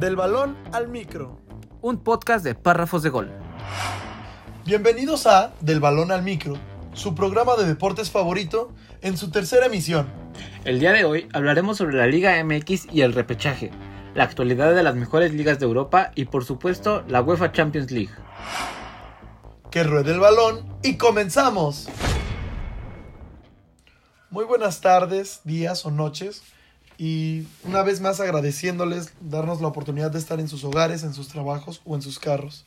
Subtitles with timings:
[0.00, 1.38] Del balón al micro.
[1.82, 3.30] Un podcast de párrafos de gol.
[4.64, 6.54] Bienvenidos a Del balón al micro,
[6.94, 10.08] su programa de deportes favorito en su tercera emisión.
[10.64, 13.72] El día de hoy hablaremos sobre la Liga MX y el repechaje,
[14.14, 18.14] la actualidad de las mejores ligas de Europa y por supuesto la UEFA Champions League.
[19.70, 21.90] Que ruede el balón y comenzamos.
[24.30, 26.42] Muy buenas tardes, días o noches.
[27.00, 31.28] Y una vez más agradeciéndoles darnos la oportunidad de estar en sus hogares, en sus
[31.28, 32.66] trabajos o en sus carros.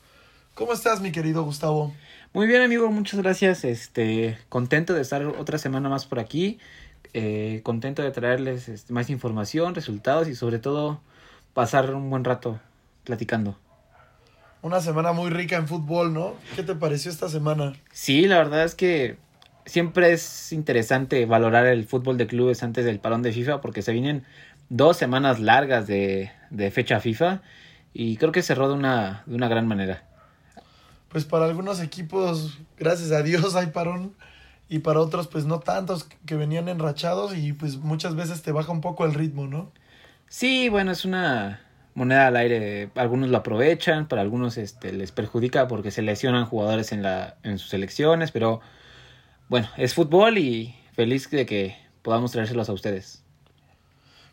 [0.55, 1.93] ¿Cómo estás, mi querido Gustavo?
[2.33, 3.63] Muy bien, amigo, muchas gracias.
[3.63, 6.57] Este, contento de estar otra semana más por aquí.
[7.13, 10.99] Eh, contento de traerles este, más información, resultados y sobre todo
[11.53, 12.59] pasar un buen rato
[13.03, 13.55] platicando.
[14.63, 16.33] Una semana muy rica en fútbol, ¿no?
[16.55, 17.73] ¿Qué te pareció esta semana?
[17.91, 19.15] Sí, la verdad es que
[19.65, 23.93] siempre es interesante valorar el fútbol de clubes antes del parón de FIFA porque se
[23.93, 24.23] vienen
[24.69, 27.41] dos semanas largas de, de fecha FIFA
[27.93, 30.03] y creo que cerró de una, de una gran manera.
[31.09, 34.15] Pues para algunos equipos, gracias a Dios, hay parón
[34.69, 38.71] y para otros pues no tantos que venían enrachados y pues muchas veces te baja
[38.71, 39.71] un poco el ritmo, ¿no?
[40.27, 41.61] Sí, bueno, es una
[41.93, 46.91] moneda al aire, algunos lo aprovechan, para algunos este les perjudica porque se lesionan jugadores
[46.91, 48.61] en la en sus selecciones, pero
[49.49, 53.23] bueno, es fútbol y feliz de que podamos traérselos a ustedes.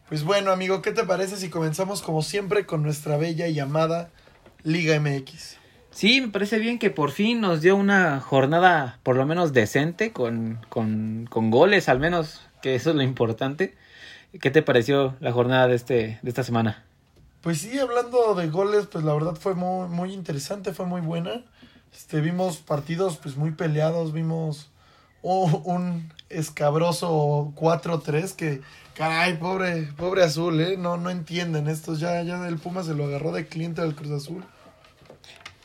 [0.08, 4.10] Pues bueno, amigo, ¿qué te parece si comenzamos como siempre con nuestra bella y amada
[4.64, 5.56] Liga MX?
[5.92, 10.12] Sí, me parece bien que por fin nos dio una jornada por lo menos decente,
[10.12, 13.76] con, con, con goles al menos, que eso es lo importante.
[14.40, 16.84] ¿Qué te pareció la jornada de, este, de esta semana?
[17.40, 21.44] Pues sí, hablando de goles, pues la verdad fue muy, muy interesante, fue muy buena.
[21.92, 24.69] Este, vimos partidos pues muy peleados, vimos
[25.22, 28.60] un escabroso 4-3 que,
[28.94, 30.76] caray, pobre, pobre Azul, ¿eh?
[30.76, 34.12] No, no entienden estos, ya, ya el Puma se lo agarró de cliente del Cruz
[34.12, 34.44] Azul.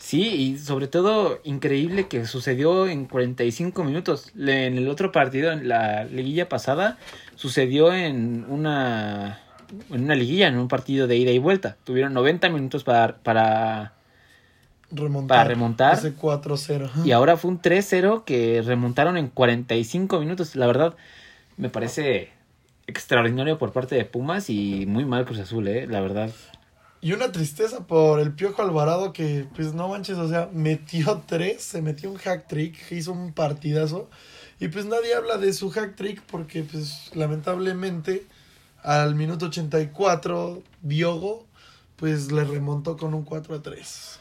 [0.05, 4.31] Sí, y sobre todo increíble que sucedió en 45 minutos.
[4.37, 6.99] En el otro partido, en la liguilla pasada,
[7.33, 9.41] sucedió en una,
[9.89, 11.77] en una liguilla, en un partido de ida y vuelta.
[11.85, 13.94] Tuvieron 90 minutos para, para,
[14.95, 15.97] remontar, para remontar.
[15.97, 17.05] Ese 4-0.
[17.05, 20.55] Y ahora fue un 3-0 que remontaron en 45 minutos.
[20.55, 20.95] La verdad,
[21.57, 22.29] me parece
[22.87, 25.87] extraordinario por parte de Pumas y muy mal Cruz Azul, ¿eh?
[25.87, 26.29] La verdad.
[27.01, 31.61] Y una tristeza por el Piojo Alvarado que, pues no manches, o sea, metió tres,
[31.63, 34.09] se metió un hack trick, hizo un partidazo.
[34.59, 38.25] Y pues nadie habla de su hack trick porque, pues lamentablemente,
[38.81, 41.45] al minuto 84, Diogo,
[41.95, 44.19] pues le remontó con un 4 a 3.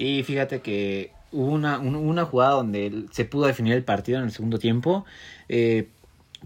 [0.00, 4.32] Sí, fíjate que hubo una, una jugada donde se pudo definir el partido en el
[4.32, 5.04] segundo tiempo.
[5.50, 5.88] Eh,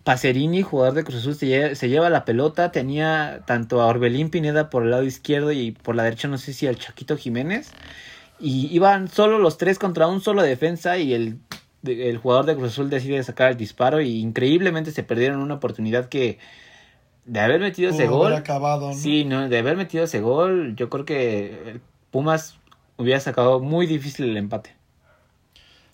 [0.02, 2.72] Pacerini, jugador de Cruz Azul, se lleva, se lleva, la pelota.
[2.72, 6.52] Tenía tanto a Orbelín Pineda por el lado izquierdo y por la derecha, no sé
[6.52, 7.70] si al Chaquito Jiménez.
[8.40, 11.38] Y iban solo los tres contra un solo defensa y el,
[11.84, 14.00] el jugador de Cruz Azul decide sacar el disparo.
[14.00, 16.40] Y increíblemente se perdieron una oportunidad que
[17.24, 18.32] de haber metido ese gol.
[18.32, 18.94] Acabado, ¿no?
[18.94, 21.78] Sí, no, de haber metido ese gol, yo creo que
[22.10, 22.58] Pumas
[22.96, 24.74] hubiera sacado muy difícil el empate.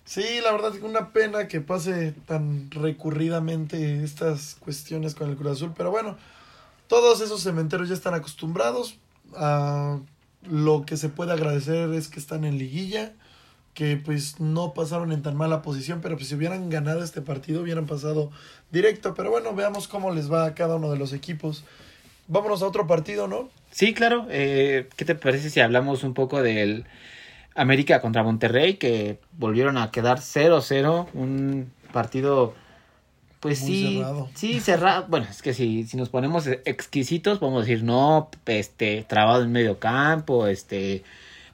[0.05, 5.53] Sí, la verdad es una pena que pase tan recurridamente estas cuestiones con el Cruz
[5.53, 6.17] Azul, pero bueno,
[6.87, 8.97] todos esos cementeros ya están acostumbrados
[9.35, 9.99] a
[10.49, 13.13] lo que se puede agradecer es que están en liguilla,
[13.73, 17.61] que pues no pasaron en tan mala posición, pero pues si hubieran ganado este partido
[17.61, 18.31] hubieran pasado
[18.71, 21.63] directo, pero bueno, veamos cómo les va a cada uno de los equipos.
[22.27, 23.49] Vámonos a otro partido, ¿no?
[23.71, 24.27] Sí, claro.
[24.29, 26.85] Eh, ¿Qué te parece si hablamos un poco del
[27.55, 32.53] América contra Monterrey, que volvieron a quedar 0-0, un partido
[33.41, 34.29] pues Muy sí, cerrado.
[34.35, 35.05] sí, cerrado.
[35.09, 39.79] Bueno, es que si, si nos ponemos exquisitos, podemos decir, no, este, trabado en medio
[39.79, 41.03] campo, este,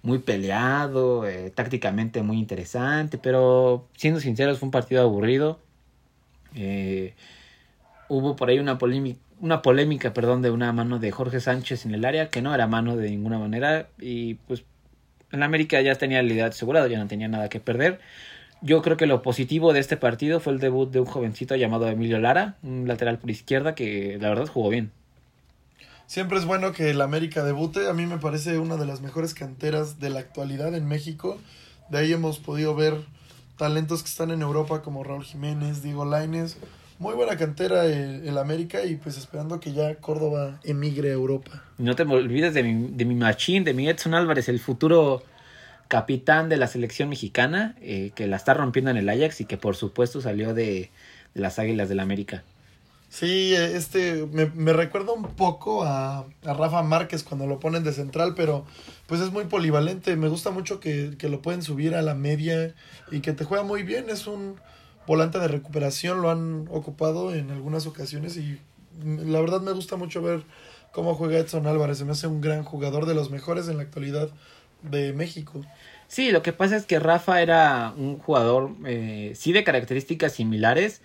[0.01, 5.59] muy peleado, eh, tácticamente muy interesante, pero siendo sinceros, fue un partido aburrido.
[6.55, 7.13] Eh,
[8.09, 11.93] hubo por ahí una polémica, una polémica, perdón, de una mano de Jorge Sánchez en
[11.93, 14.63] el área, que no era mano de ninguna manera, y pues
[15.31, 17.99] en América ya tenía el liderato asegurado, ya no tenía nada que perder.
[18.61, 21.87] Yo creo que lo positivo de este partido fue el debut de un jovencito llamado
[21.87, 24.91] Emilio Lara, un lateral por izquierda que la verdad jugó bien.
[26.07, 27.87] Siempre es bueno que el América debute.
[27.87, 31.37] A mí me parece una de las mejores canteras de la actualidad en México.
[31.89, 32.95] De ahí hemos podido ver
[33.57, 36.57] talentos que están en Europa como Raúl Jiménez, Diego Laines.
[36.99, 41.63] Muy buena cantera el, el América y pues esperando que ya Córdoba emigre a Europa.
[41.77, 45.23] No te olvides de mi, de mi machín, de mi Edson Álvarez, el futuro
[45.87, 49.57] capitán de la selección mexicana, eh, que la está rompiendo en el Ajax y que
[49.57, 50.89] por supuesto salió de,
[51.33, 52.43] de las Águilas del América.
[53.09, 57.93] Sí, este me, me recuerda un poco a, a, Rafa Márquez cuando lo ponen de
[57.93, 58.65] central, pero
[59.05, 60.15] pues es muy polivalente.
[60.17, 62.75] Me gusta mucho que, que, lo pueden subir a la media
[63.09, 64.09] y que te juega muy bien.
[64.09, 64.59] Es un
[65.07, 68.59] volante de recuperación, lo han ocupado en algunas ocasiones y
[69.03, 70.43] la verdad me gusta mucho ver
[70.91, 71.97] cómo juega Edson Álvarez.
[71.97, 74.29] Se me hace un gran jugador de los mejores en la actualidad
[74.83, 75.65] de México.
[76.07, 81.01] Sí, lo que pasa es que Rafa era un jugador, eh, sí de características similares,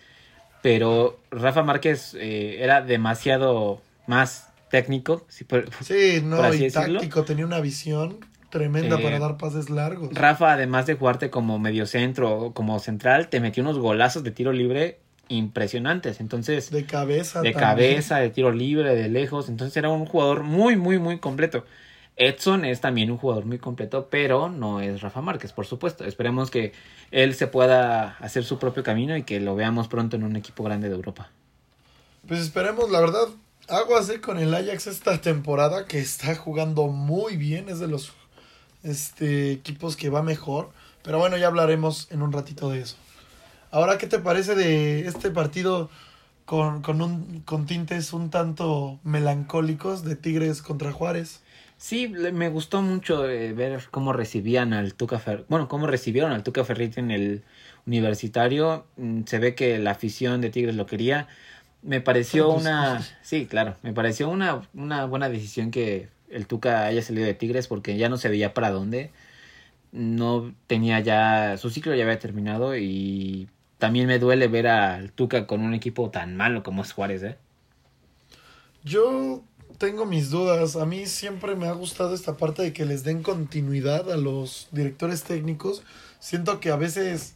[0.63, 5.27] pero Rafa Márquez eh, era demasiado más técnico.
[5.29, 8.19] sí, no, y táctico, tenía una visión
[8.53, 10.11] tremenda para dar pases largos.
[10.13, 14.53] Rafa, además de jugarte como mediocentro o como central, te metió unos golazos de tiro
[14.53, 16.21] libre impresionantes.
[16.21, 19.49] Entonces, de cabeza, de cabeza, de tiro libre, de lejos.
[19.49, 21.65] Entonces era un jugador muy, muy, muy completo.
[22.17, 26.05] Edson es también un jugador muy completo, pero no es Rafa Márquez, por supuesto.
[26.05, 26.73] Esperemos que
[27.11, 30.63] él se pueda hacer su propio camino y que lo veamos pronto en un equipo
[30.63, 31.31] grande de Europa.
[32.29, 33.29] Pues esperemos, la verdad,
[33.67, 38.13] aguas eh, con el Ajax esta temporada que está jugando muy bien, es de los
[38.83, 40.71] este, equipos que va mejor.
[41.03, 42.97] Pero bueno, ya hablaremos en un ratito de eso.
[43.71, 45.91] Ahora, ¿qué te parece de este partido
[46.45, 51.41] con, con, un, con tintes un tanto melancólicos de Tigres contra Juárez?
[51.83, 56.45] Sí, me gustó mucho eh, ver cómo recibían al Tuca Fer bueno, cómo recibieron al
[56.45, 57.43] Tuca Ferrit en el
[57.87, 58.87] universitario.
[58.97, 61.27] Mm, se ve que la afición de Tigres lo quería.
[61.83, 67.03] Me pareció una, sí, claro, me pareció una, una buena decisión que el Tuca haya
[67.03, 69.11] salido de Tigres porque ya no se veía para dónde.
[69.93, 73.49] No tenía ya, su ciclo ya había terminado y
[73.79, 77.37] también me duele ver al Tuca con un equipo tan malo como es Juárez, ¿eh?
[78.85, 79.45] Yo
[79.79, 80.77] tengo mis dudas.
[80.77, 84.69] A mí siempre me ha gustado esta parte de que les den continuidad a los
[84.73, 85.83] directores técnicos.
[86.21, 87.35] Siento que a veces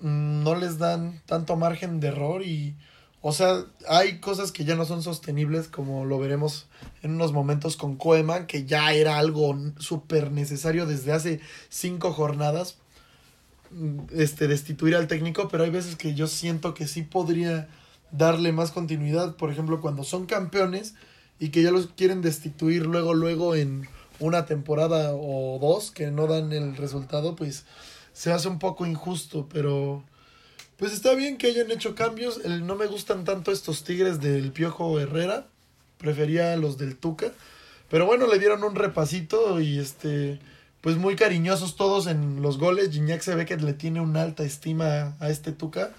[0.00, 2.74] mm, no les dan tanto margen de error y,
[3.22, 6.66] o sea, hay cosas que ya no son sostenibles como lo veremos
[7.02, 12.78] en unos momentos con Koeman, que ya era algo súper necesario desde hace cinco jornadas,
[13.70, 17.68] mm, este, destituir al técnico, pero hay veces que yo siento que sí podría
[18.10, 20.94] darle más continuidad, por ejemplo, cuando son campeones,
[21.38, 23.88] y que ya los quieren destituir luego, luego en
[24.18, 27.64] una temporada o dos que no dan el resultado, pues
[28.12, 30.04] se hace un poco injusto, pero
[30.80, 32.40] pues está bien que hayan hecho cambios.
[32.42, 35.46] El, no me gustan tanto estos Tigres del Piojo Herrera,
[35.98, 37.32] prefería los del Tuca,
[37.90, 40.40] pero bueno, le dieron un repasito y este
[40.80, 42.90] pues muy cariñosos todos en los goles.
[42.90, 45.92] Gignac se ve que le tiene una alta estima a este Tuca.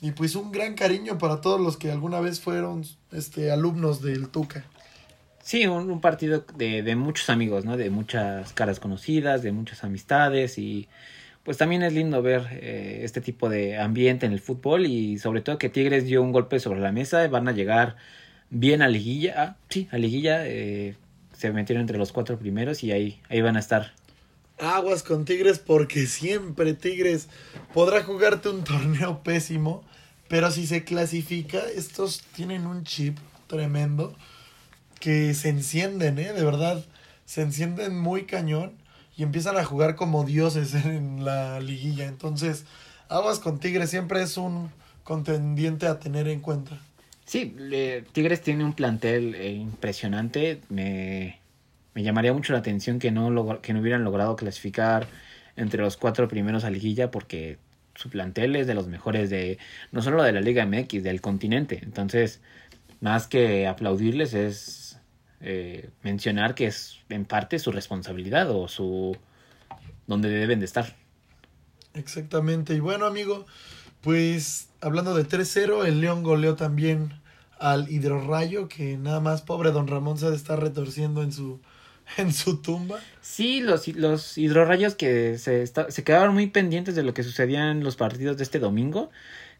[0.00, 4.28] Y pues un gran cariño para todos los que alguna vez fueron este, alumnos del
[4.28, 4.64] Tuca.
[5.42, 7.76] Sí, un, partido de, de, muchos amigos, ¿no?
[7.76, 10.88] De muchas caras conocidas, de muchas amistades y
[11.44, 15.42] pues también es lindo ver eh, este tipo de ambiente en el fútbol y sobre
[15.42, 17.96] todo que Tigres dio un golpe sobre la mesa, van a llegar
[18.50, 20.96] bien a liguilla, ah, sí, a liguilla, eh,
[21.32, 23.92] se metieron entre los cuatro primeros y ahí, ahí van a estar
[24.58, 27.28] aguas con Tigres porque siempre Tigres
[27.72, 29.84] podrá jugarte un torneo pésimo,
[30.28, 34.14] pero si se clasifica, estos tienen un chip tremendo
[35.00, 36.32] que se encienden, ¿eh?
[36.32, 36.82] De verdad,
[37.26, 38.72] se encienden muy cañón
[39.16, 42.06] y empiezan a jugar como dioses en la liguilla.
[42.06, 42.64] Entonces,
[43.08, 44.70] aguas con Tigres siempre es un
[45.02, 46.78] contendiente a tener en cuenta.
[47.24, 47.56] Sí,
[48.12, 50.60] Tigres tiene un plantel eh, impresionante.
[50.68, 51.38] Me,
[51.94, 55.06] me llamaría mucho la atención que no, que no hubieran logrado clasificar
[55.56, 57.58] entre los cuatro primeros a liguilla porque
[57.94, 59.58] su plantel es de los mejores de
[59.92, 61.80] no solo de la Liga MX, del continente.
[61.82, 62.40] Entonces,
[63.00, 64.83] más que aplaudirles es
[65.46, 69.16] eh, mencionar que es en parte su responsabilidad o su
[70.06, 70.96] donde deben de estar.
[71.92, 72.74] Exactamente.
[72.74, 73.46] Y bueno, amigo,
[74.00, 77.20] pues hablando de 3-0, el León goleó también
[77.58, 81.60] al Hidrorrayo, que nada más pobre Don Ramón se está retorciendo en su
[82.16, 83.00] en su tumba.
[83.20, 87.84] Sí, los, los hidrorrayos que se, se quedaron muy pendientes de lo que sucedía en
[87.84, 89.10] los partidos de este domingo,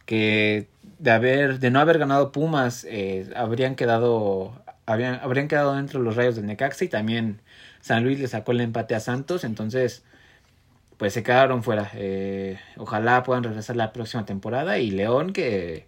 [0.07, 6.01] que de haber de no haber ganado Pumas eh, habrían quedado habrían, habrían quedado dentro
[6.01, 7.41] de los rayos del Necaxa y también
[7.81, 10.05] San Luis le sacó el empate a Santos, entonces
[10.97, 11.91] pues se quedaron fuera.
[11.95, 15.87] Eh, ojalá puedan regresar la próxima temporada y León que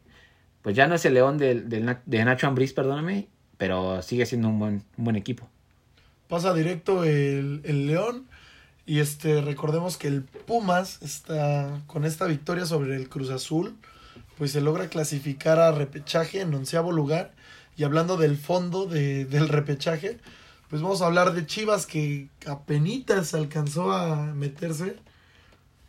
[0.62, 4.59] pues ya no es el León de, de, Nacho Ambriz, perdóname, pero sigue siendo un
[4.59, 5.49] buen, un buen equipo
[6.29, 8.26] pasa directo el, el León.
[8.85, 13.76] Y este, recordemos que el Pumas está con esta victoria sobre el Cruz Azul,
[14.38, 17.33] pues se logra clasificar a repechaje en onceavo lugar.
[17.76, 20.18] Y hablando del fondo de, del repechaje,
[20.68, 24.97] pues vamos a hablar de Chivas que apenas alcanzó a meterse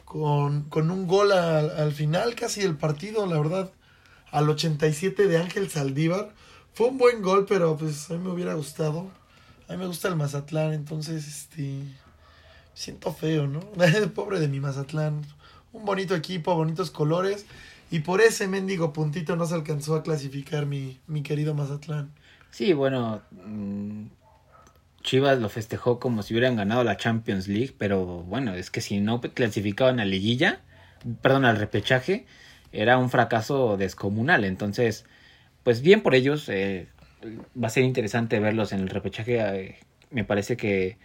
[0.06, 3.72] con, con un gol al, al final casi del partido, la verdad.
[4.32, 6.34] al 87 de Ángel Saldívar.
[6.74, 9.10] Fue un buen gol, pero pues a mí me hubiera gustado.
[9.68, 11.82] A mí me gusta el Mazatlán, entonces este
[12.74, 13.60] siento feo, ¿no?
[14.16, 15.26] Pobre de mi Mazatlán.
[15.74, 17.46] Un bonito equipo, bonitos colores.
[17.90, 22.12] Y por ese mendigo puntito no se alcanzó a clasificar mi, mi querido Mazatlán.
[22.52, 24.08] Sí, bueno, mm,
[25.04, 29.00] Chivas lo festejó como si hubieran ganado la Champions League, pero bueno, es que si
[29.00, 30.62] no clasificaban a liguilla,
[31.22, 32.26] perdón, al repechaje,
[32.72, 34.44] era un fracaso descomunal.
[34.44, 35.06] Entonces,
[35.64, 36.90] pues bien por ellos, eh,
[37.62, 39.40] va a ser interesante verlos en el repechaje.
[39.40, 39.80] Eh,
[40.12, 40.98] me parece que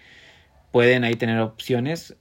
[0.73, 2.17] pueden ahí tener opciones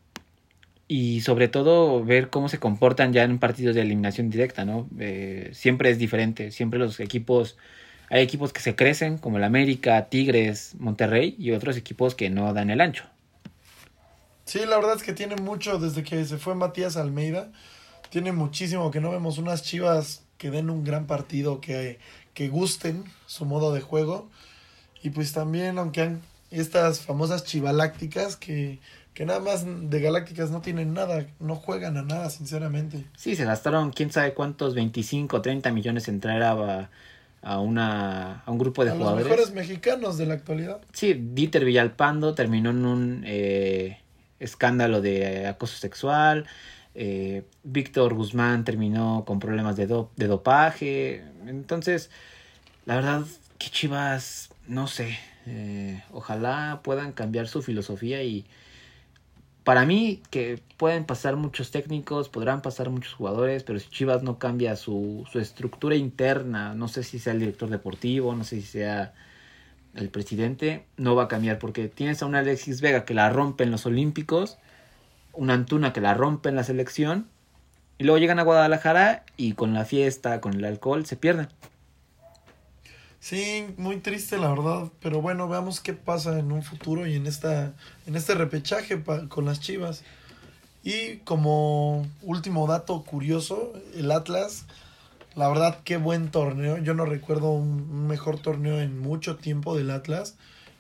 [0.91, 4.89] y sobre todo ver cómo se comportan ya en partidos de eliminación directa, ¿no?
[4.99, 7.55] Eh, siempre es diferente, siempre los equipos,
[8.09, 12.53] hay equipos que se crecen, como el América, Tigres, Monterrey, y otros equipos que no
[12.53, 13.05] dan el ancho.
[14.43, 17.53] Sí, la verdad es que tiene mucho, desde que se fue Matías Almeida,
[18.09, 21.99] tiene muchísimo que no vemos unas chivas que den un gran partido, que,
[22.33, 24.27] que gusten su modo de juego.
[25.01, 26.21] Y pues también, aunque han
[26.51, 28.79] estas famosas chivalácticas que
[29.21, 33.05] que nada más de Galácticas no tienen nada, no juegan a nada, sinceramente.
[33.15, 36.89] Sí, se gastaron quién sabe cuántos, 25, 30 millones en traer a,
[37.43, 39.27] a, una, a un grupo de jugadores.
[39.27, 40.81] Los mejores mexicanos de la actualidad.
[40.91, 43.99] Sí, Dieter Villalpando terminó en un eh,
[44.39, 46.47] escándalo de acoso sexual.
[46.95, 51.23] Eh, Víctor Guzmán terminó con problemas de, de dopaje.
[51.45, 52.09] Entonces,
[52.87, 53.21] la verdad,
[53.59, 58.47] que Chivas, no sé, eh, ojalá puedan cambiar su filosofía y
[59.63, 64.39] para mí que pueden pasar muchos técnicos, podrán pasar muchos jugadores, pero si Chivas no
[64.39, 68.67] cambia su, su estructura interna, no sé si sea el director deportivo, no sé si
[68.67, 69.13] sea
[69.93, 73.63] el presidente, no va a cambiar porque tienes a un Alexis Vega que la rompe
[73.63, 74.57] en los Olímpicos,
[75.33, 77.27] una Antuna que la rompe en la selección,
[77.97, 81.49] y luego llegan a Guadalajara y con la fiesta, con el alcohol, se pierden.
[83.21, 87.27] Sí, muy triste la verdad, pero bueno, veamos qué pasa en un futuro y en
[87.27, 87.75] esta
[88.07, 90.03] en este repechaje con las Chivas.
[90.83, 94.65] Y como último dato curioso, el Atlas,
[95.35, 96.79] la verdad qué buen torneo.
[96.79, 100.35] Yo no recuerdo un, mejor torneo en mucho tiempo del Atlas.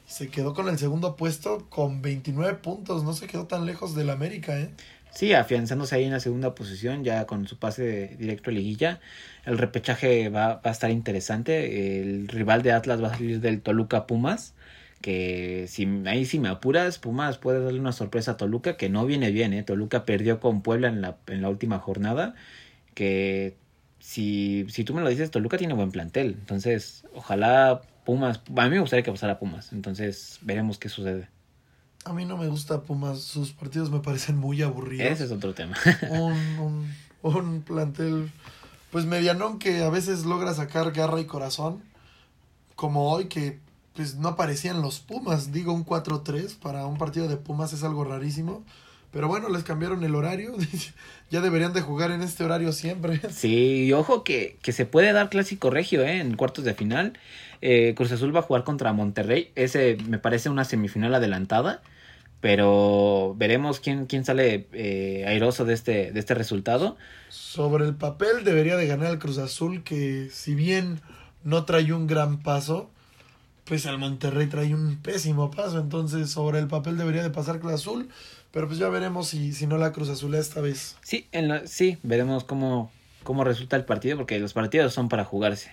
[0.07, 4.09] Se quedó con el segundo puesto con 29 puntos, no se quedó tan lejos del
[4.09, 4.71] América, ¿eh?
[5.11, 9.01] Sí, afianzándose ahí en la segunda posición, ya con su pase directo a liguilla.
[9.45, 11.99] El repechaje va, va, a estar interesante.
[12.01, 14.55] El rival de Atlas va a salir del Toluca Pumas.
[15.01, 19.05] Que si ahí si me apuras, Pumas puede darle una sorpresa a Toluca, que no
[19.05, 19.63] viene bien, ¿eh?
[19.63, 22.35] Toluca perdió con Puebla en la, en la última jornada.
[22.93, 23.55] Que
[23.99, 26.37] si, si tú me lo dices, Toluca tiene buen plantel.
[26.39, 28.41] Entonces, ojalá Pumas.
[28.57, 29.73] A mí me gustaría que pasara Pumas.
[29.73, 31.29] Entonces, veremos qué sucede.
[32.05, 35.07] A mí no me gusta Pumas, sus partidos me parecen muy aburridos.
[35.07, 35.75] Ese es otro tema.
[36.09, 38.31] un, un, un, plantel,
[38.91, 41.83] pues medianón que a veces logra sacar garra y corazón,
[42.75, 43.59] como hoy que
[43.93, 48.03] pues no aparecían los Pumas, digo un 4-3 para un partido de Pumas es algo
[48.03, 48.63] rarísimo.
[49.11, 50.53] Pero bueno, les cambiaron el horario.
[51.29, 53.19] ya deberían de jugar en este horario siempre.
[53.29, 56.19] Sí, y ojo que, que se puede dar clásico regio ¿eh?
[56.19, 57.17] en cuartos de final.
[57.61, 59.51] Eh, Cruz Azul va a jugar contra Monterrey.
[59.55, 61.81] Ese me parece una semifinal adelantada.
[62.39, 66.97] Pero veremos quién, quién sale eh, airoso de este, de este resultado.
[67.29, 71.01] Sobre el papel debería de ganar el Cruz Azul, que si bien
[71.43, 72.89] no trae un gran paso,
[73.65, 75.79] pues el Monterrey trae un pésimo paso.
[75.79, 78.09] Entonces sobre el papel debería de pasar Cruz Azul.
[78.51, 80.97] Pero pues ya veremos si, si no la Cruz Azul esta vez.
[81.01, 82.91] Sí, en sí, veremos cómo,
[83.23, 85.71] cómo resulta el partido, porque los partidos son para jugarse.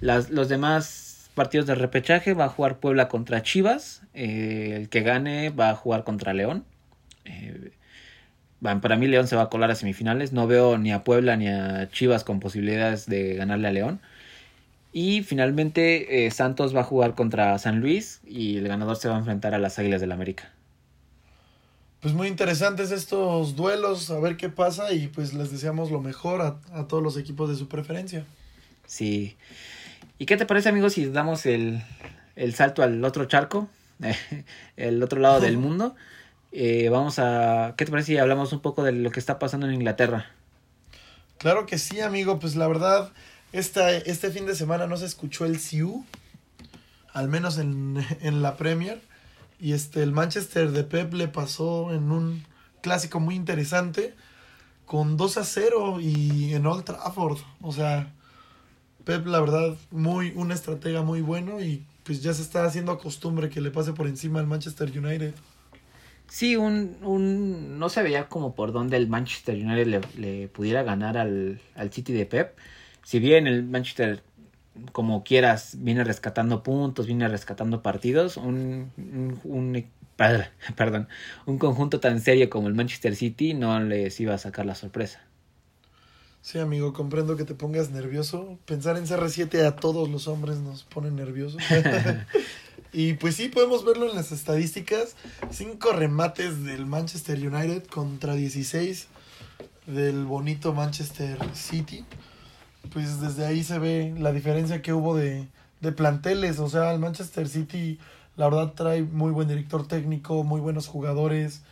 [0.00, 4.02] Las, los demás partidos de repechaje va a jugar Puebla contra Chivas.
[4.14, 6.64] Eh, el que gane va a jugar contra León.
[7.26, 7.72] Eh,
[8.62, 10.32] para mí León se va a colar a semifinales.
[10.32, 14.00] No veo ni a Puebla ni a Chivas con posibilidades de ganarle a León.
[14.92, 19.16] Y finalmente eh, Santos va a jugar contra San Luis y el ganador se va
[19.16, 20.53] a enfrentar a las Águilas del América
[22.04, 26.42] pues muy interesantes estos duelos, a ver qué pasa y pues les deseamos lo mejor
[26.42, 28.26] a, todos los equipos de su preferencia.
[28.86, 29.38] Sí.
[30.18, 31.82] ¿Y qué te parece, amigos, si damos el,
[32.52, 33.70] salto al otro charco,
[34.76, 35.94] el otro lado del mundo?
[36.52, 37.72] Eh, vamos a...
[37.78, 40.26] ¿Qué te parece si hablamos un poco de lo que está pasando en Inglaterra?
[41.38, 42.38] Claro que sí, amigo.
[42.38, 43.12] Pues la verdad,
[43.52, 46.04] esta, este fin de semana no se escuchó el CIU,
[47.14, 49.00] al menos en, en la Premier.
[49.64, 52.44] Y este, el Manchester de Pep le pasó en un
[52.82, 54.12] clásico muy interesante
[54.84, 57.38] con 2 a 0 y en Old Trafford.
[57.62, 58.12] O sea,
[59.06, 63.48] Pep, la verdad, muy, un estratega muy bueno y pues ya se está haciendo costumbre
[63.48, 65.32] que le pase por encima al Manchester United.
[66.28, 70.82] Sí, un, un no se veía como por dónde el Manchester United le, le pudiera
[70.82, 72.54] ganar al, al City de Pep.
[73.02, 74.22] si bien el Manchester,
[74.92, 78.90] como quieras, viene rescatando puntos, viene rescatando partidos, un,
[79.44, 79.86] un,
[80.76, 81.08] perdón,
[81.46, 85.20] un conjunto tan serio como el Manchester City no les iba a sacar la sorpresa.
[86.42, 88.58] Sí, amigo, comprendo que te pongas nervioso.
[88.66, 91.62] Pensar en CR7 a todos los hombres nos pone nerviosos.
[92.92, 95.16] y pues sí, podemos verlo en las estadísticas.
[95.50, 99.06] Cinco remates del Manchester United contra 16
[99.86, 102.04] del bonito Manchester City.
[102.92, 105.48] Pues desde ahí se ve la diferencia que hubo de,
[105.80, 106.58] de planteles.
[106.58, 107.98] O sea, el Manchester City,
[108.36, 111.62] la verdad, trae muy buen director técnico, muy buenos jugadores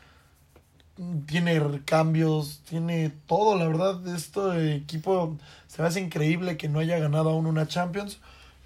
[1.26, 6.98] tiene cambios, tiene todo, la verdad, este equipo se me hace increíble que no haya
[6.98, 8.18] ganado aún una Champions,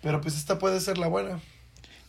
[0.03, 1.41] pero pues esta puede ser la buena.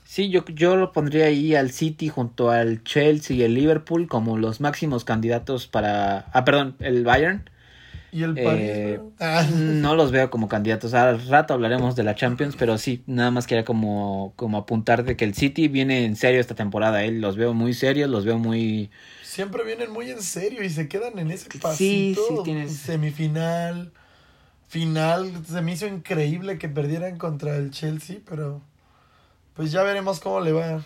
[0.05, 4.37] Sí, yo, yo lo pondría ahí al City junto al Chelsea y el Liverpool como
[4.37, 6.27] los máximos candidatos para...
[6.31, 7.49] Ah, perdón, el Bayern.
[8.11, 8.61] ¿Y el París?
[8.63, 9.45] Eh, ah.
[9.53, 10.93] no los veo como candidatos.
[10.93, 15.17] Al rato hablaremos de la Champions, pero sí, nada más quería como, como apuntar de
[15.17, 17.03] que el City viene en serio esta temporada.
[17.03, 17.11] ¿eh?
[17.11, 18.89] Los veo muy serios, los veo muy
[19.37, 21.75] siempre vienen muy en serio y se quedan en ese pasito.
[21.75, 22.75] Sí, sí, tienes...
[22.75, 23.91] Semifinal,
[24.67, 25.31] final.
[25.45, 28.63] Se me hizo increíble que perdieran contra el Chelsea, pero
[29.53, 30.83] pues ya veremos cómo le va.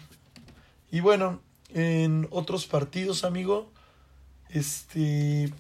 [0.92, 3.72] Y bueno, en otros partidos, amigo,
[4.50, 5.54] este...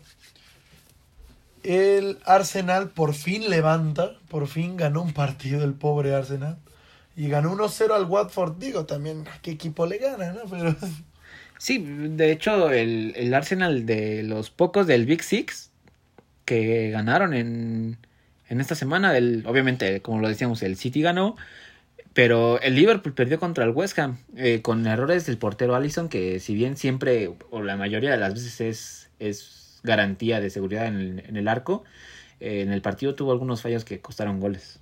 [1.63, 6.58] El Arsenal por fin levanta, por fin ganó un partido el pobre Arsenal.
[7.15, 8.58] Y ganó 1-0 al Watford.
[8.58, 10.41] Digo, también, ¿a qué equipo le gana, no?
[10.50, 10.75] Pero
[11.62, 15.70] Sí, de hecho, el, el Arsenal de los pocos del Big Six
[16.44, 17.98] que ganaron en,
[18.50, 21.36] en esta semana, del, obviamente, como lo decíamos, el City ganó,
[22.13, 26.39] pero el Liverpool perdió contra el West Ham eh, con errores del portero Allison, que
[26.39, 30.95] si bien siempre, o la mayoría de las veces es, es garantía de seguridad en
[30.95, 31.83] el, en el arco,
[32.39, 34.79] eh, en el partido tuvo algunos fallos que costaron goles.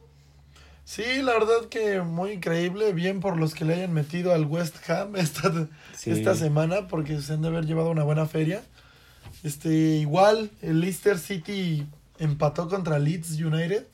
[0.90, 2.94] Sí, la verdad que muy increíble.
[2.94, 5.68] Bien por los que le hayan metido al West Ham esta,
[6.04, 8.64] esta semana, porque se han de haber llevado una buena feria.
[9.44, 11.86] Este, igual, el Leicester City
[12.18, 13.86] empató contra Leeds United.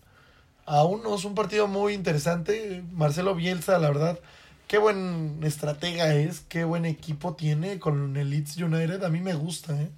[0.66, 2.82] Aún no es un partido muy interesante.
[2.94, 4.20] Marcelo Bielsa, la verdad,
[4.68, 9.04] qué buen estratega es, qué buen equipo tiene con el Leeds United.
[9.04, 9.90] A mí me gusta, ¿eh?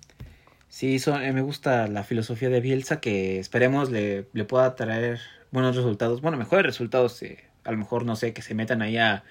[0.78, 5.76] Sí, eh, me gusta la filosofía de Bielsa que esperemos le, le pueda traer buenos
[5.76, 9.24] resultados, bueno, mejores resultados, eh, a lo mejor, no sé, que se metan ahí a,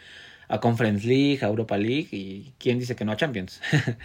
[0.48, 3.61] a Conference League, a Europa League, y quién dice que no a Champions.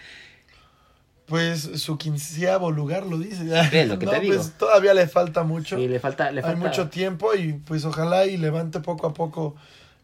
[1.25, 3.45] Pues su quinceavo lugar lo dice.
[3.85, 4.35] lo que te digo.
[4.35, 5.77] Pues todavía le falta mucho.
[5.77, 6.57] Sí, le falta, le falta.
[6.57, 9.55] Hay mucho tiempo y pues ojalá y levante poco a poco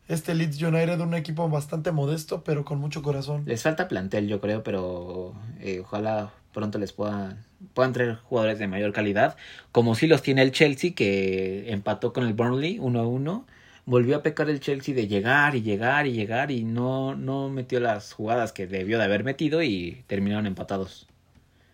[0.07, 3.43] este Leeds United, un equipo bastante modesto, pero con mucho corazón.
[3.45, 8.67] Les falta plantel, yo creo, pero eh, ojalá pronto les puedan, puedan traer jugadores de
[8.67, 9.37] mayor calidad,
[9.71, 13.45] como si los tiene el Chelsea, que empató con el Burnley 1 a 1.
[13.85, 17.79] Volvió a pecar el Chelsea de llegar y llegar y llegar y no, no metió
[17.79, 21.05] las jugadas que debió de haber metido y terminaron empatados.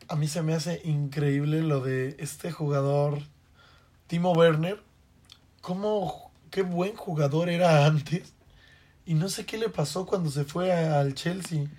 [0.09, 3.19] A mí se me hace increíble lo de este jugador,
[4.07, 4.81] Timo Werner.
[5.61, 8.33] Cómo, qué buen jugador era antes.
[9.05, 11.69] Y no sé qué le pasó cuando se fue al Chelsea.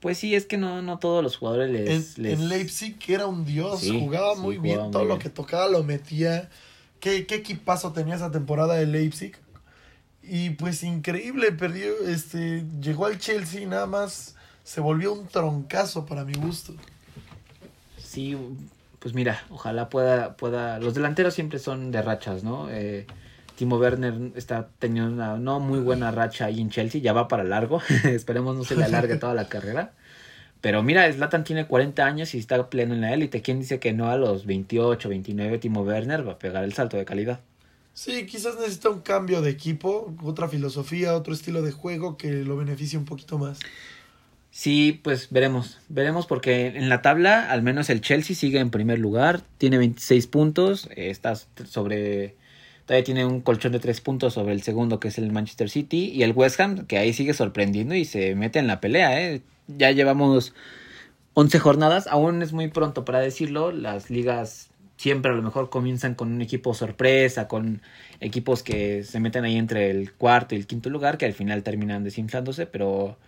[0.00, 2.18] Pues sí, es que no, no todos los jugadores les...
[2.18, 6.48] En, Leipzig era un dios, jugaba muy bien, todo lo que tocaba lo metía.
[7.00, 9.36] ¿Qué, ¿Qué equipazo tenía esa temporada de Leipzig?
[10.22, 16.04] Y pues increíble, perdió, este, llegó al Chelsea y nada más se volvió un troncazo
[16.04, 16.74] para mi gusto.
[17.96, 18.36] Sí,
[18.98, 22.68] pues mira, ojalá pueda, pueda, los delanteros siempre son de rachas, ¿no?
[22.70, 23.06] Eh,
[23.58, 27.42] Timo Werner está teniendo una no muy buena racha ahí en Chelsea, ya va para
[27.42, 29.94] largo, esperemos no se le alargue toda la carrera.
[30.60, 33.42] Pero mira, Zlatan tiene 40 años y está pleno en la élite.
[33.42, 36.96] ¿Quién dice que no a los 28, 29 Timo Werner va a pegar el salto
[36.96, 37.40] de calidad?
[37.94, 42.56] Sí, quizás necesita un cambio de equipo, otra filosofía, otro estilo de juego que lo
[42.56, 43.58] beneficie un poquito más.
[44.52, 49.00] Sí, pues veremos, veremos porque en la tabla al menos el Chelsea sigue en primer
[49.00, 52.36] lugar, tiene 26 puntos, está sobre
[52.88, 56.10] Todavía tiene un colchón de tres puntos sobre el segundo, que es el Manchester City.
[56.10, 59.20] Y el West Ham, que ahí sigue sorprendiendo y se mete en la pelea.
[59.20, 59.42] ¿eh?
[59.66, 60.54] Ya llevamos
[61.34, 62.06] 11 jornadas.
[62.06, 63.72] Aún es muy pronto para decirlo.
[63.72, 67.82] Las ligas siempre a lo mejor comienzan con un equipo sorpresa, con
[68.20, 71.62] equipos que se meten ahí entre el cuarto y el quinto lugar, que al final
[71.62, 72.64] terminan desinflándose.
[72.64, 73.18] Pero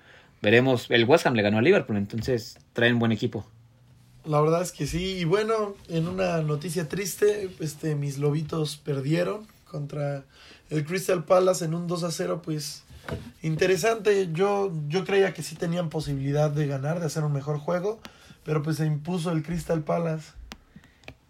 [0.41, 0.87] veremos.
[0.89, 3.45] El West Ham le ganó a Liverpool, entonces traen buen equipo.
[4.25, 5.19] La verdad es que sí.
[5.19, 10.25] Y bueno, en una noticia triste, este, mis lobitos perdieron contra
[10.69, 12.83] el Crystal Palace en un 2 a 0, pues
[13.43, 14.29] interesante.
[14.33, 18.01] Yo, yo creía que sí tenían posibilidad de ganar, de hacer un mejor juego,
[18.45, 20.33] pero pues se impuso el Crystal Palace.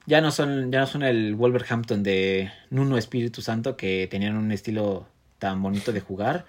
[0.06, 4.50] ya no son, ya no son el Wolverhampton de Nuno Espíritu Santo que tenían un
[4.52, 5.06] estilo
[5.38, 6.44] tan bonito de jugar.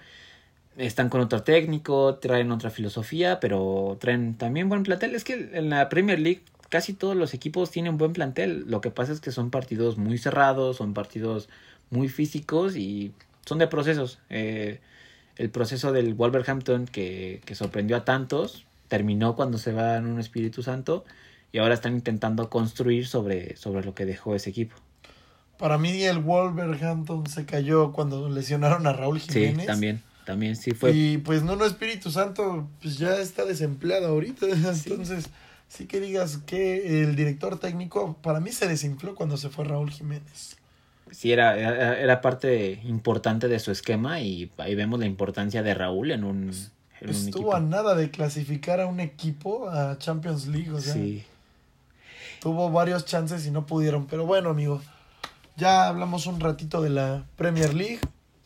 [0.76, 5.14] Están con otro técnico, traen otra filosofía, pero traen también buen plantel.
[5.14, 8.64] Es que en la Premier League casi todos los equipos tienen buen plantel.
[8.66, 11.48] Lo que pasa es que son partidos muy cerrados, son partidos
[11.90, 13.12] muy físicos y
[13.44, 14.18] son de procesos.
[14.30, 14.80] Eh,
[15.36, 20.20] el proceso del Wolverhampton que, que sorprendió a tantos terminó cuando se va en un
[20.20, 21.04] Espíritu Santo
[21.52, 24.76] y ahora están intentando construir sobre, sobre lo que dejó ese equipo.
[25.58, 29.60] Para mí el Wolverhampton se cayó cuando lesionaron a Raúl Jiménez.
[29.60, 30.92] Sí, también, también sí fue.
[30.92, 34.46] Y pues no, no Espíritu Santo pues ya está desempleado ahorita,
[34.86, 35.28] entonces
[35.68, 39.90] sí que digas que el director técnico para mí se desinfló cuando se fue Raúl
[39.90, 40.56] Jiménez.
[41.10, 45.74] Sí, era, era, era parte importante de su esquema y ahí vemos la importancia de
[45.74, 46.50] Raúl en un,
[47.00, 50.94] en un Estuvo a nada de clasificar a un equipo a Champions League, o sea,
[50.94, 51.24] Sí,
[52.42, 54.06] tuvo varios chances y no pudieron.
[54.06, 54.82] Pero bueno, amigo,
[55.56, 58.00] ya hablamos un ratito de la Premier League.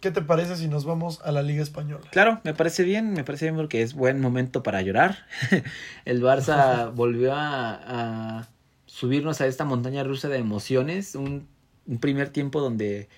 [0.06, 2.04] ¿Qué te parece si nos vamos a la Liga Española?
[2.12, 5.26] Claro, me parece bien, me parece bien porque es buen momento para llorar.
[6.04, 8.48] El Barça volvió a, a
[8.86, 11.48] subirnos a esta montaña rusa de emociones, un,
[11.86, 13.08] un primer tiempo donde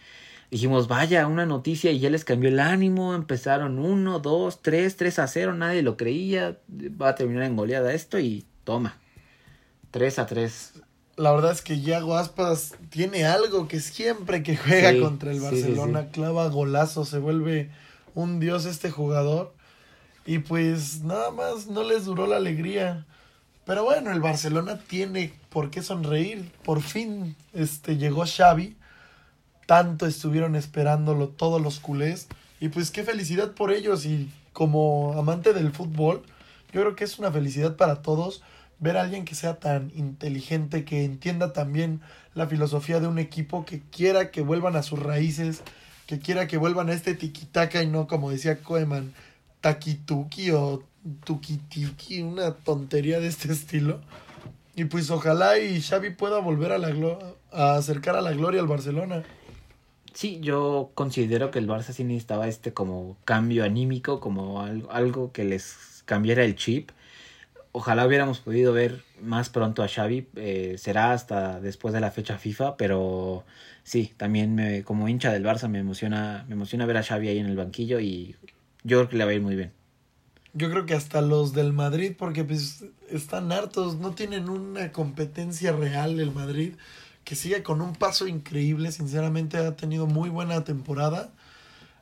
[0.51, 5.18] dijimos, vaya, una noticia y ya les cambió el ánimo, empezaron 1, 2, 3, 3
[5.18, 8.96] a 0, nadie lo creía, va a terminar en goleada esto y toma,
[9.90, 10.83] 3 a 3.
[11.19, 15.39] La verdad es que Yago Aspas tiene algo que siempre que juega Sí, contra el
[15.39, 16.09] sí, Barcelona sí.
[16.13, 17.71] clava golazo, se vuelve
[18.15, 19.53] un dios este jugador.
[20.25, 23.05] Y pues nada más no les duró la alegría.
[23.67, 26.53] Pero bueno, el Barcelona tiene por qué sonreír.
[26.65, 28.77] Por fin este llegó Xavi.
[29.67, 32.29] Tanto estuvieron esperándolo todos los culés.
[32.61, 34.07] Y pues qué felicidad por ellos.
[34.07, 36.23] Y como amante del fútbol,
[36.73, 38.43] yo creo que es una felicidad para todos
[38.81, 42.01] ver a alguien que sea tan inteligente, que entienda también
[42.35, 45.62] la filosofía de un equipo, que quiera que vuelvan a sus raíces,
[46.07, 49.12] que quiera que vuelvan a este tiquitaca y no como decía Koeman,
[49.61, 50.83] taquituki o
[51.25, 54.01] tukitiki, una tontería de este estilo.
[54.75, 56.88] Y pues ojalá y Xavi pueda volver a la
[57.51, 59.25] a acercar a la gloria al Barcelona.
[60.14, 65.33] Sí, yo considero que el Barça sí necesitaba este como cambio anímico, como algo, algo
[65.33, 66.91] que les cambiara el chip.
[67.79, 72.37] Ojalá hubiéramos podido ver más pronto a Xavi, eh, será hasta después de la fecha
[72.37, 73.45] FIFA, pero
[73.85, 77.38] sí, también me, como hincha del Barça me emociona, me emociona ver a Xavi ahí
[77.38, 78.35] en el banquillo y
[78.83, 79.71] yo creo que le va a ir muy bien.
[80.55, 85.71] Yo creo que hasta los del Madrid, porque pues están hartos, no tienen una competencia
[85.71, 86.73] real el Madrid,
[87.23, 91.31] que sigue con un paso increíble, sinceramente ha tenido muy buena temporada,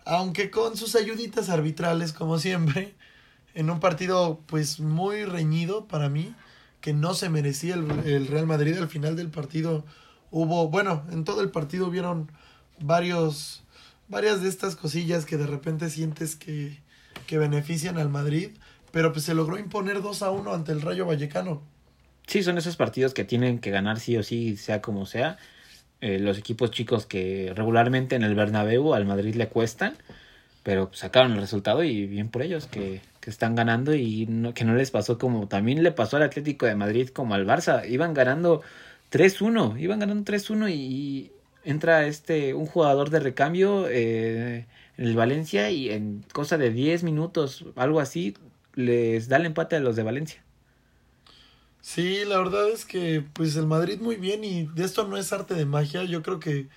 [0.06, 2.94] aunque con sus ayuditas arbitrales como siempre,
[3.56, 6.34] en un partido pues muy reñido para mí,
[6.82, 9.84] que no se merecía el, Real Madrid al final del partido
[10.30, 12.30] hubo, bueno, en todo el partido hubieron
[12.78, 13.64] varios,
[14.08, 16.78] varias de estas cosillas que de repente sientes que,
[17.26, 18.50] que benefician al Madrid,
[18.92, 21.62] pero pues se logró imponer 2 a 1 ante el Rayo Vallecano.
[22.26, 25.38] Sí, son esos partidos que tienen que ganar sí o sí, sea como sea.
[26.02, 29.96] Eh, los equipos chicos que regularmente en el Bernabéu al Madrid le cuestan,
[30.62, 34.64] pero sacaron el resultado y bien por ellos que, que están ganando y no, que
[34.64, 37.84] no les pasó como también le pasó al Atlético de Madrid como al Barça.
[37.90, 38.62] Iban ganando
[39.10, 41.32] 3-1, iban ganando 3-1 y
[41.64, 47.02] entra este un jugador de recambio eh, en el Valencia y en cosa de 10
[47.02, 48.36] minutos, algo así,
[48.74, 50.44] les da el empate a los de Valencia.
[51.80, 55.32] Sí, la verdad es que pues el Madrid muy bien y de esto no es
[55.32, 56.68] arte de magia, yo creo que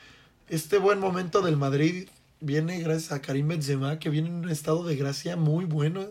[0.47, 2.09] este buen momento del Madrid
[2.39, 6.07] viene gracias a Karim Benzema que viene en un estado de gracia muy bueno.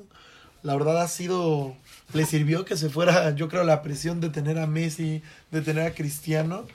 [0.62, 1.76] La verdad ha sido
[2.14, 5.84] le sirvió que se fuera, yo creo la presión de tener a Messi, de tener
[5.86, 6.66] a Cristiano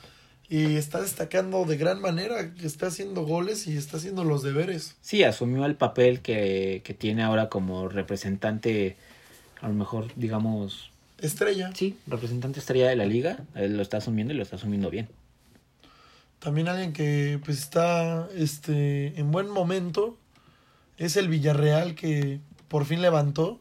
[0.49, 4.95] y está destacando de gran manera, está haciendo goles y está haciendo los deberes.
[5.01, 8.95] Sí, asumió el papel que, que tiene ahora como representante,
[9.61, 10.91] a lo mejor, digamos,
[11.23, 11.71] Estrella.
[11.73, 13.39] sí, representante estrella de la liga.
[13.55, 15.07] Él lo está asumiendo y lo está asumiendo bien.
[16.39, 20.17] También alguien que pues está este en buen momento
[20.97, 23.57] es el Villarreal que por fin levantó.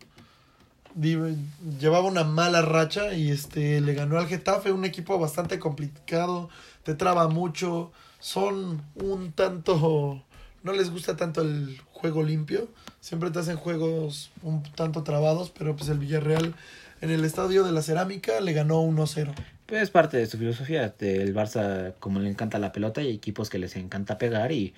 [0.95, 6.49] Llevaba una mala racha y este le ganó al Getafe, un equipo bastante complicado,
[6.83, 10.23] te traba mucho, son un tanto
[10.63, 12.69] no les gusta tanto el juego limpio,
[13.01, 16.55] siempre te hacen juegos un tanto trabados, pero pues el Villarreal
[17.01, 19.33] en el estadio de la Cerámica le ganó 1-0.
[19.67, 20.95] Pues es parte de su filosofía.
[21.01, 24.75] El Barça, como le encanta la pelota, y equipos que les encanta pegar y,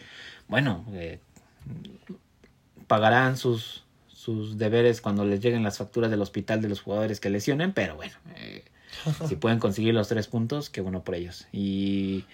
[0.49, 1.19] bueno, eh,
[2.87, 3.84] pagarán sus,
[4.25, 7.95] sus deberes cuando les lleguen las facturas del hospital de los jugadores que lesionen, pero
[7.95, 8.65] bueno, eh,
[9.29, 11.47] si pueden conseguir los tres puntos, qué bueno por ellos.
[11.53, 12.25] Y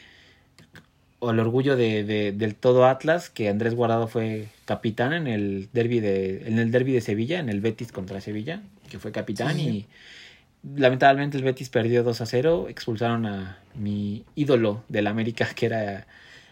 [1.18, 5.68] o el orgullo de, de, del todo Atlas, que Andrés Guardado fue capitán en el
[5.72, 9.56] derby de, en el derby de Sevilla, en el Betis contra Sevilla, que fue capitán
[9.56, 9.68] Sí, sí.
[9.68, 15.66] y lamentablemente el Betis perdió 2 a 0, expulsaron a mi ídolo del América, que
[15.66, 16.06] era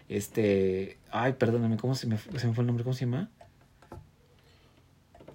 [0.08, 2.82] este, ay, perdóname, ¿cómo se me, se me fue el nombre?
[2.82, 3.30] ¿Cómo se llama?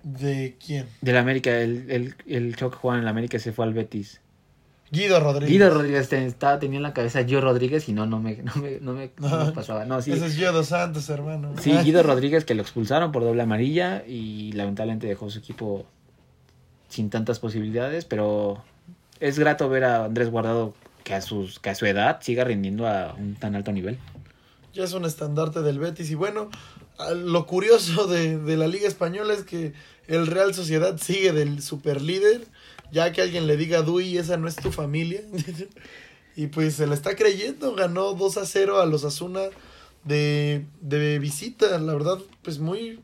[0.03, 0.87] ¿De quién?
[1.01, 4.19] Del América, el, el, el chavo que jugaba en el América se fue al Betis.
[4.91, 5.49] Guido Rodríguez.
[5.49, 8.79] Guido Rodríguez estaba, tenía en la cabeza Gio Rodríguez y no, no me, no me,
[8.79, 9.53] no me, no me No.
[9.53, 9.85] pasaba.
[9.85, 11.53] No, sí, Ese es Gio dos Santos, hermano.
[11.59, 15.85] Sí, Guido Rodríguez que lo expulsaron por doble amarilla y lamentablemente dejó su equipo
[16.89, 18.63] sin tantas posibilidades, pero
[19.19, 22.87] es grato ver a Andrés Guardado que a, sus, que a su edad siga rindiendo
[22.87, 23.97] a un tan alto nivel.
[24.73, 26.11] Ya es un estandarte del Betis.
[26.11, 26.49] Y bueno,
[27.11, 29.73] lo curioso de, de la Liga Española es que
[30.07, 32.45] el Real Sociedad sigue del superlíder.
[32.91, 35.21] Ya que alguien le diga, Dui, esa no es tu familia.
[36.35, 37.73] y pues se la está creyendo.
[37.75, 39.41] Ganó 2 a 0 a los Asuna
[40.03, 41.77] de, de visita.
[41.79, 42.99] La verdad, pues muy,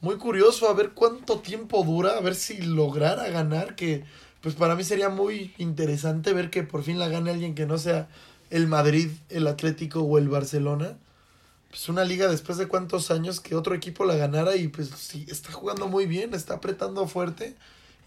[0.00, 2.16] muy curioso a ver cuánto tiempo dura.
[2.16, 3.74] A ver si lograra ganar.
[3.74, 4.04] Que
[4.40, 7.78] pues para mí sería muy interesante ver que por fin la gane alguien que no
[7.78, 8.08] sea
[8.50, 10.98] el Madrid, el Atlético o el Barcelona.
[11.76, 15.26] Pues una liga después de cuántos años que otro equipo la ganara y pues sí,
[15.28, 17.54] está jugando muy bien, está apretando fuerte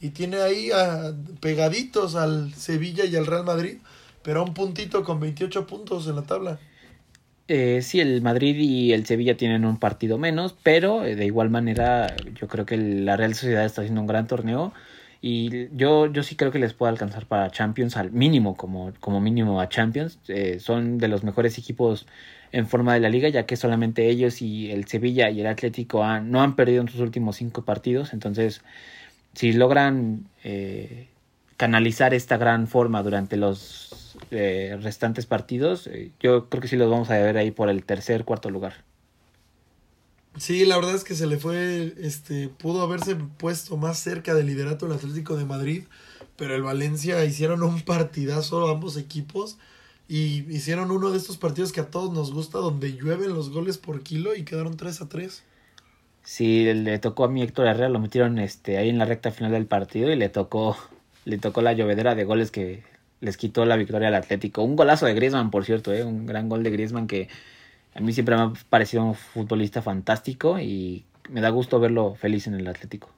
[0.01, 3.77] y tiene ahí a, pegaditos al Sevilla y al Real Madrid,
[4.23, 6.59] pero a un puntito con 28 puntos en la tabla.
[7.47, 11.51] Eh, sí, el Madrid y el Sevilla tienen un partido menos, pero eh, de igual
[11.51, 14.73] manera yo creo que la Real Sociedad está haciendo un gran torneo
[15.21, 19.19] y yo, yo sí creo que les puede alcanzar para Champions al mínimo, como, como
[19.19, 20.19] mínimo a Champions.
[20.27, 22.07] Eh, son de los mejores equipos
[22.51, 26.03] en forma de la liga, ya que solamente ellos y el Sevilla y el Atlético
[26.03, 28.61] han- no han perdido en sus últimos cinco partidos, entonces
[29.35, 31.07] si logran eh,
[31.57, 36.89] canalizar esta gran forma durante los eh, restantes partidos, eh, yo creo que sí los
[36.89, 38.73] vamos a ver ahí por el tercer, cuarto lugar.
[40.39, 44.47] Sí, la verdad es que se le fue, este, pudo haberse puesto más cerca del
[44.47, 45.83] liderato del Atlético de Madrid,
[46.37, 49.57] pero el Valencia hicieron un partidazo ambos equipos
[50.07, 53.77] y hicieron uno de estos partidos que a todos nos gusta, donde llueven los goles
[53.77, 55.43] por kilo y quedaron 3 a 3.
[56.23, 59.51] Sí, le tocó a mi Héctor Herrera, lo metieron este ahí en la recta final
[59.51, 60.77] del partido y le tocó
[61.25, 62.83] le tocó la llovedera de goles que
[63.21, 64.63] les quitó la victoria al Atlético.
[64.63, 66.03] Un golazo de Griezmann, por cierto, ¿eh?
[66.03, 67.27] un gran gol de Griezmann que
[67.93, 72.47] a mí siempre me ha parecido un futbolista fantástico y me da gusto verlo feliz
[72.47, 73.09] en el Atlético.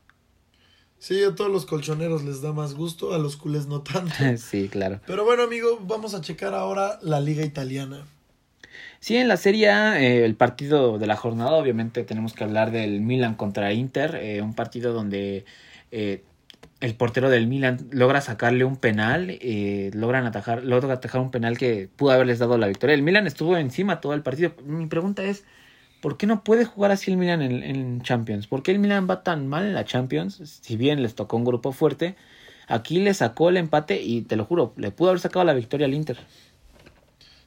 [0.99, 4.13] Sí, a todos los colchoneros les da más gusto, a los culés no tanto.
[4.37, 5.01] sí, claro.
[5.07, 8.05] Pero bueno, amigo, vamos a checar ahora la liga italiana.
[8.99, 12.69] Sí, en la Serie A, eh, el partido de la jornada, obviamente tenemos que hablar
[12.69, 15.43] del Milan contra Inter, eh, un partido donde
[15.91, 16.23] eh,
[16.81, 21.57] el portero del Milan logra sacarle un penal, eh, logran atajar, logra atajar un penal
[21.57, 22.95] que pudo haberles dado la victoria.
[22.95, 24.53] El Milan estuvo encima todo el partido.
[24.65, 25.43] Mi pregunta es,
[26.01, 28.47] ¿por qué no puede jugar así el Milan en, en Champions?
[28.47, 30.41] ¿Por qué el Milan va tan mal en la Champions?
[30.61, 32.15] Si bien les tocó un grupo fuerte,
[32.67, 35.85] aquí le sacó el empate y te lo juro, le pudo haber sacado la victoria
[35.85, 36.17] al Inter.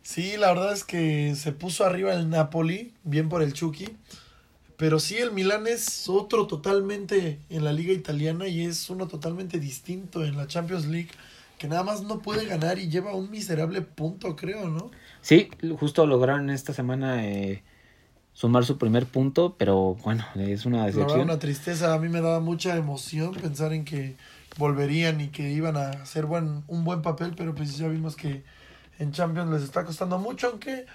[0.03, 3.97] Sí, la verdad es que se puso arriba el Napoli, bien por el Chucky.
[4.77, 9.61] Pero sí, el Milán es otro totalmente en la liga italiana y es uno totalmente
[9.61, 11.11] distinto en la Champions League,
[11.59, 14.91] que nada más no puede ganar y lleva un miserable punto, creo, ¿no?
[15.21, 17.63] Sí, justo lograron esta semana eh,
[18.33, 21.21] sumar su primer punto, pero bueno, es una decepción.
[21.21, 21.95] una tristeza.
[21.95, 24.17] A mí me daba mucha emoción pensar en que
[24.59, 28.43] volverían y que iban a hacer buen, un buen papel, pero pues ya vimos que
[28.99, 30.87] en Champions les está costando mucho, aunque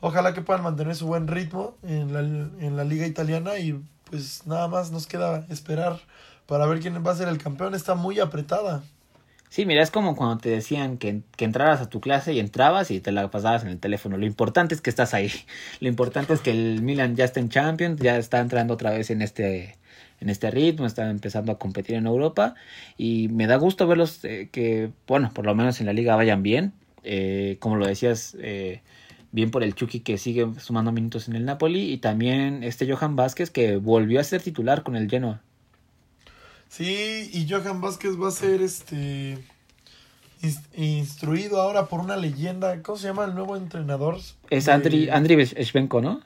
[0.00, 4.46] ojalá que puedan mantener su buen ritmo en la, en la liga italiana y pues
[4.46, 6.00] nada más nos queda esperar
[6.46, 7.74] para ver quién va a ser el campeón.
[7.74, 8.82] Está muy apretada.
[9.50, 12.90] Sí, mira, es como cuando te decían que, que entraras a tu clase y entrabas
[12.90, 14.18] y te la pasabas en el teléfono.
[14.18, 15.32] Lo importante es que estás ahí.
[15.80, 19.10] Lo importante es que el Milan ya está en Champions, ya está entrando otra vez
[19.10, 19.76] en este
[20.20, 22.54] en este ritmo, está empezando a competir en Europa
[22.96, 26.42] y me da gusto verlos eh, que, bueno, por lo menos en la liga vayan
[26.42, 26.72] bien.
[27.04, 28.82] Eh, como lo decías, eh,
[29.32, 33.16] bien por el Chucky que sigue sumando minutos en el Napoli y también este Johan
[33.16, 35.40] Vázquez que volvió a ser titular con el Genoa.
[36.68, 39.38] Sí, y Johan Vázquez va a ser este
[40.42, 42.82] ins- instruido ahora por una leyenda.
[42.82, 44.18] ¿Cómo se llama el nuevo entrenador?
[44.50, 46.20] Es De- Andriy Andriy Shevchenko, ¿no?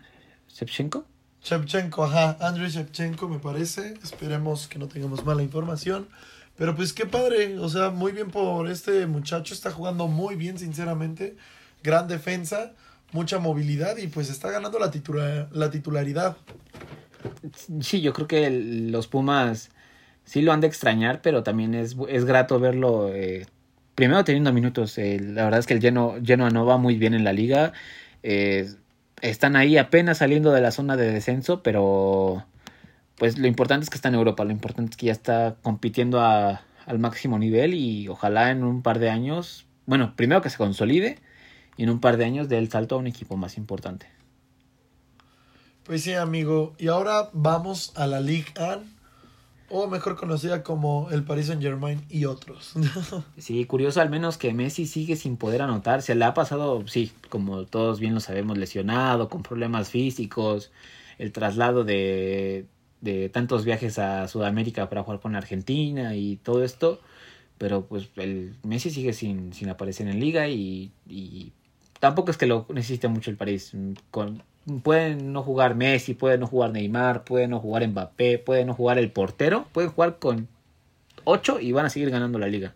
[0.49, 1.05] ¿Shevchenko?
[1.45, 3.95] Shevchenko, ajá, Andriy Shevchenko me parece.
[4.03, 6.09] Esperemos que no tengamos mala información.
[6.57, 10.59] Pero pues qué padre, o sea, muy bien por este muchacho, está jugando muy bien,
[10.59, 11.37] sinceramente.
[11.83, 12.73] Gran defensa,
[13.12, 16.37] mucha movilidad y pues está ganando la, titula- la titularidad.
[17.81, 19.70] Sí, yo creo que el- los Pumas
[20.25, 23.46] sí lo han de extrañar, pero también es, es grato verlo eh,
[23.94, 24.96] primero teniendo minutos.
[24.98, 27.72] Eh, la verdad es que el Genoa, Genoa no va muy bien en la liga.
[28.22, 28.68] Eh,
[29.20, 32.44] están ahí apenas saliendo de la zona de descenso, pero
[33.16, 36.20] pues lo importante es que está en Europa, lo importante es que ya está compitiendo
[36.20, 40.57] a, al máximo nivel y ojalá en un par de años, bueno, primero que se
[40.57, 41.18] consolide
[41.77, 44.07] y en un par de años dé el salto a un equipo más importante.
[45.85, 46.75] Pues sí, amigo.
[46.79, 48.83] Y ahora vamos a la Ligue 1,
[49.69, 52.75] o mejor conocida como el Paris Saint Germain y otros.
[53.39, 56.03] sí, curioso al menos que Messi sigue sin poder anotar.
[56.03, 60.71] Se le ha pasado, sí, como todos bien lo sabemos, lesionado, con problemas físicos,
[61.19, 62.67] el traslado de,
[63.01, 67.01] de tantos viajes a Sudamérica para jugar con Argentina y todo esto.
[67.59, 71.53] Pero pues el Messi sigue sin, sin aparecer en liga y, y
[72.03, 73.71] tampoco es que lo necesite mucho el París.
[74.11, 74.43] Con,
[74.83, 78.99] pueden no jugar Messi, puede no jugar Neymar, puede no jugar Mbappé, puede no jugar
[78.99, 80.49] el portero, pueden jugar con
[81.23, 82.75] 8 y van a seguir ganando la liga.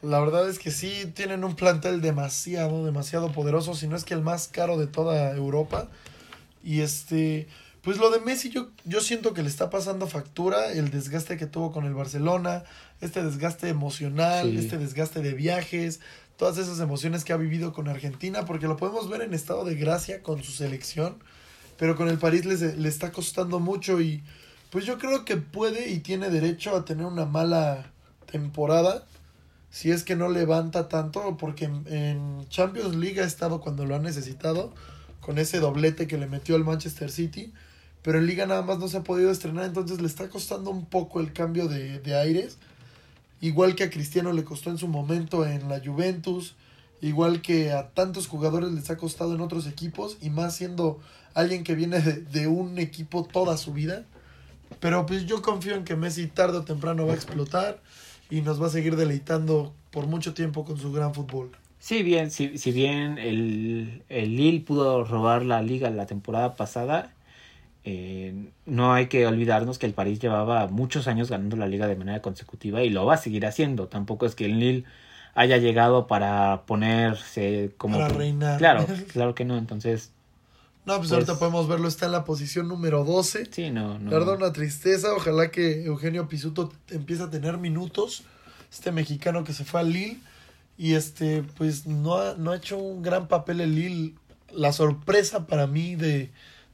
[0.00, 4.14] La verdad es que sí tienen un plantel demasiado, demasiado poderoso, si no es que
[4.14, 5.88] el más caro de toda Europa.
[6.62, 7.48] Y este,
[7.82, 11.46] pues lo de Messi yo, yo siento que le está pasando factura el desgaste que
[11.46, 12.62] tuvo con el Barcelona,
[13.00, 15.98] este desgaste emocional, este desgaste de viajes,
[16.40, 19.74] todas esas emociones que ha vivido con Argentina, porque lo podemos ver en estado de
[19.74, 21.16] gracia con su selección,
[21.76, 24.22] pero con el París le está costando mucho y
[24.70, 27.92] pues yo creo que puede y tiene derecho a tener una mala
[28.24, 29.04] temporada
[29.68, 33.98] si es que no levanta tanto, porque en, Champions League ha estado cuando lo ha
[33.98, 34.72] necesitado,
[35.20, 37.52] con ese doblete que le metió al Manchester City,
[38.00, 40.86] pero en Liga nada más no se ha podido estrenar, entonces le está costando un
[40.86, 42.56] poco el cambio de, de aires
[43.40, 46.54] igual que a Cristiano le costó en su momento en la Juventus,
[47.00, 51.00] igual que a tantos jugadores les ha costado en otros equipos, y más siendo
[51.34, 54.04] alguien que viene de, un equipo toda su vida.
[54.78, 57.80] Pero pues yo confío en que Messi tarde o temprano va a explotar
[58.30, 61.50] y nos va a seguir deleitando por mucho tiempo con su gran fútbol.
[61.80, 67.12] Sí, bien, si, si bien el, el Lille pudo robar la liga la temporada pasada,
[67.84, 71.96] eh, no hay que olvidarnos que el París llevaba muchos años ganando la liga de
[71.96, 73.88] manera consecutiva y lo va a seguir haciendo.
[73.88, 74.84] Tampoco es que el Lille
[75.34, 77.98] haya llegado para ponerse como...
[77.98, 78.58] Para reinar.
[78.58, 79.56] Claro, claro que no.
[79.56, 80.12] Entonces...
[80.84, 83.48] No, pues, ahorita pues podemos verlo, está en la posición número 12.
[83.50, 84.10] Sí, no, no.
[84.10, 85.14] La una tristeza.
[85.14, 88.24] Ojalá que Eugenio Pisuto empiece a tener minutos.
[88.70, 90.18] Este mexicano que se fue al Lille.
[90.76, 94.14] Y este, pues no ha, no ha hecho un gran papel el Lille.
[94.52, 96.30] La sorpresa para mí de,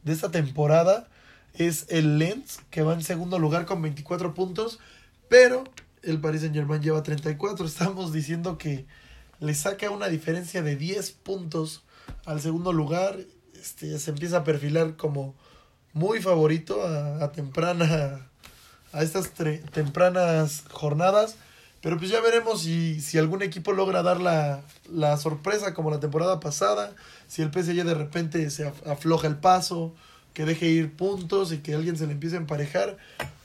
[0.06, 1.08] de esta temporada
[1.54, 4.78] es el Lens, que va en segundo lugar con 24 puntos,
[5.28, 5.64] pero
[6.02, 7.66] el Paris Saint Germain lleva 34.
[7.66, 8.86] Estamos diciendo que
[9.40, 11.82] le saca una diferencia de 10 puntos
[12.24, 13.18] al segundo lugar.
[13.60, 15.34] Este, se empieza a perfilar como
[15.92, 18.28] muy favorito a, temprana
[18.92, 19.32] a estas
[19.72, 21.34] tempranas jornadas.
[21.86, 26.00] Pero pues ya veremos si, si algún equipo logra dar la, la, sorpresa como la
[26.00, 26.90] temporada pasada,
[27.28, 29.94] si el PSG de repente se afloja el paso,
[30.34, 32.96] que deje ir puntos y que alguien se le empiece a emparejar.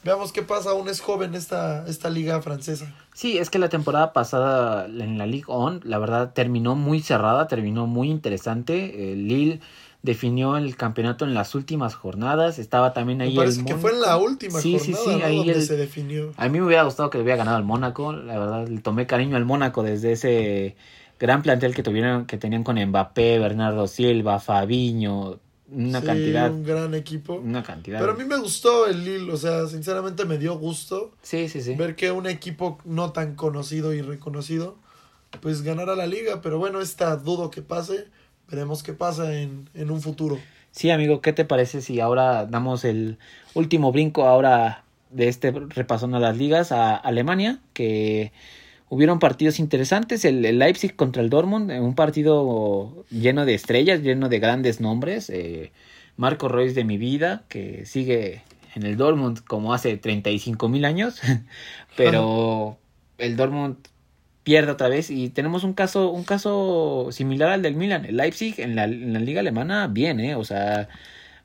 [0.03, 2.91] Veamos qué pasa, aún es joven esta, esta liga francesa.
[3.13, 7.47] Sí, es que la temporada pasada en la Ligue On, la verdad, terminó muy cerrada,
[7.47, 9.15] terminó muy interesante.
[9.15, 9.59] Lille
[10.03, 12.59] definió el campeonato en las últimas jornadas.
[12.59, 13.31] Estaba también ahí.
[13.31, 16.31] Me parece que fue en la última sí, jornada sí, sí, ahí se definió.
[16.37, 18.13] A mí me hubiera gustado que le hubiera ganado al Mónaco.
[18.13, 20.75] La verdad, le tomé cariño al Mónaco desde ese
[21.19, 25.39] gran plantel que tuvieron, que tenían con Mbappé, Bernardo Silva, Fabiño.
[25.71, 26.51] Una cantidad.
[26.51, 27.35] Un gran equipo.
[27.35, 27.99] Una cantidad.
[27.99, 31.13] Pero a mí me gustó el Lille, o sea, sinceramente me dio gusto.
[31.21, 31.75] Sí, sí, sí.
[31.75, 34.75] Ver que un equipo no tan conocido y reconocido,
[35.39, 36.41] pues ganara la liga.
[36.41, 38.07] Pero bueno, esta dudo que pase
[38.51, 40.37] Veremos qué pasa en, un futuro.
[40.71, 43.17] Sí, amigo, ¿qué te parece si ahora damos el
[43.53, 47.59] último brinco ahora de este repasón a las ligas a Alemania?
[47.71, 48.33] Que
[48.89, 50.25] hubieron partidos interesantes.
[50.25, 55.29] El, Leipzig contra el Dortmund, un partido lleno de estrellas, lleno de grandes nombres.
[55.29, 55.71] Eh,
[56.17, 58.43] Marco Reus de mi vida, que sigue
[58.75, 61.21] en el Dortmund como hace 35 mil años.
[61.95, 62.77] Pero
[63.17, 63.77] el Dortmund
[64.43, 65.09] pierde otra vez.
[65.09, 68.05] Y tenemos un caso un caso similar al del Milan.
[68.05, 70.89] El Leipzig en la, en la liga alemana bien eh o sea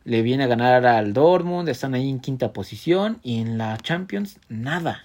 [0.04, 4.38] le viene a ganar al Dortmund están ahí en quinta posición y en la Champions
[4.48, 5.04] nada.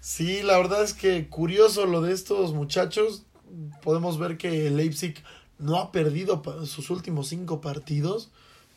[0.00, 3.24] Sí la verdad es que curioso lo de estos muchachos.
[3.82, 5.22] Podemos ver que el Leipzig
[5.58, 8.30] no ha perdido sus últimos cinco partidos.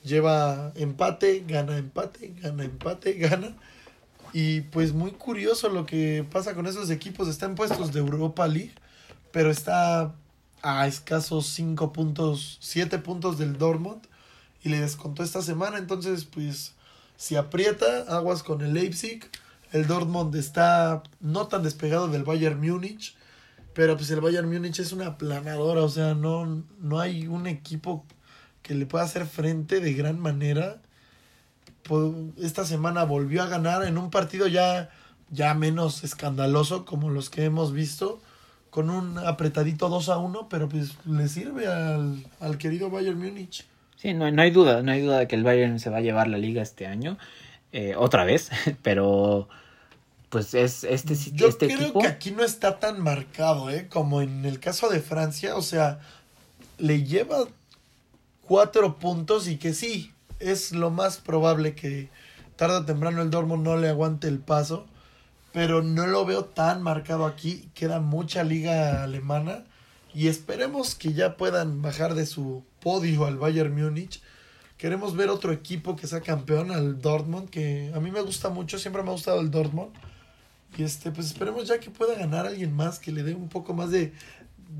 [0.03, 3.55] Lleva empate gana empate gana empate gana
[4.33, 7.27] y pues muy curioso lo que pasa con esos equipos.
[7.27, 8.73] Están puestos de Europa League,
[9.31, 10.15] pero está
[10.61, 14.01] a escasos 5 puntos, 7 puntos del Dortmund.
[14.61, 15.77] Y le descontó esta semana.
[15.77, 16.73] Entonces, pues,
[17.19, 19.29] si aprieta, aguas con el Leipzig.
[19.71, 23.15] el Dortmund está no tan despegado del Bayern Múnich,
[23.73, 28.05] pero pues el Bayern Múnich es una planadora, o sea, no, no hay un equipo
[28.63, 30.81] que le pueda hacer frente de gran manera.
[32.37, 34.89] Esta semana volvió a ganar en un partido ya,
[35.29, 38.19] ya menos escandaloso como los que hemos visto,
[38.69, 43.65] con un apretadito 2 a 1, pero pues le sirve al, al querido Bayern Múnich.
[43.95, 46.01] Sí, no, no hay duda, no hay duda de que el Bayern se va a
[46.01, 47.17] llevar la liga este año,
[47.71, 48.49] eh, otra vez,
[48.81, 49.49] pero
[50.29, 51.99] pues es este, Yo este creo equipo.
[52.01, 53.87] que aquí no está tan marcado, ¿eh?
[53.89, 55.99] Como en el caso de Francia, o sea,
[56.77, 57.45] le lleva
[58.43, 62.09] cuatro puntos y que sí, es lo más probable que
[62.55, 64.85] tarde o temprano el Dortmund no le aguante el paso,
[65.53, 69.63] pero no lo veo tan marcado aquí, queda mucha liga alemana
[70.13, 74.21] y esperemos que ya puedan bajar de su podio al Bayern Múnich.
[74.77, 78.79] Queremos ver otro equipo que sea campeón, al Dortmund, que a mí me gusta mucho,
[78.79, 79.91] siempre me ha gustado el Dortmund.
[80.77, 83.73] Y este, pues esperemos ya que pueda ganar alguien más, que le dé un poco
[83.73, 84.13] más de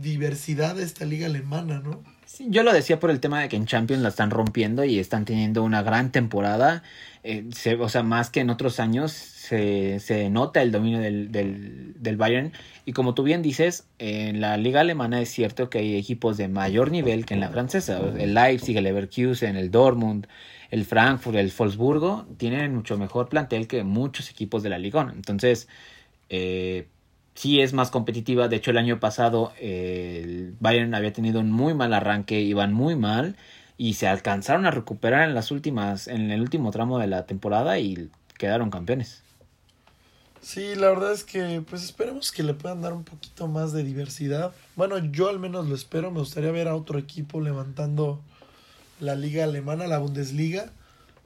[0.01, 2.03] diversidad a esta liga alemana, ¿no?
[2.37, 5.25] Yo lo decía por el tema de que en Champions la están rompiendo y están
[5.25, 6.83] teniendo una gran temporada.
[7.23, 11.31] Eh, se- o sea, más que en otros años se, se nota el dominio del,
[11.31, 12.53] del, del Bayern.
[12.85, 16.47] Y como tú bien dices, en la liga alemana es cierto que hay equipos de
[16.47, 17.99] mayor nivel que en la francesa.
[18.17, 20.27] El Leipzig, el Leverkusen, el Dortmund,
[20.69, 25.11] el Frankfurt, el Wolfsburgo tienen mucho mejor plantel que muchos equipos de la Liga.
[25.15, 25.67] Entonces,
[26.29, 26.87] eh,
[27.35, 28.47] sí es más competitiva.
[28.47, 32.95] De hecho, el año pasado el Bayern había tenido un muy mal arranque, iban muy
[32.95, 33.35] mal
[33.77, 37.79] y se alcanzaron a recuperar en las últimas, en el último tramo de la temporada
[37.79, 39.23] y quedaron campeones.
[40.41, 43.83] Sí, la verdad es que pues esperemos que le puedan dar un poquito más de
[43.83, 44.53] diversidad.
[44.75, 48.21] Bueno, yo al menos lo espero, me gustaría ver a otro equipo levantando
[48.99, 50.71] la liga alemana, la Bundesliga.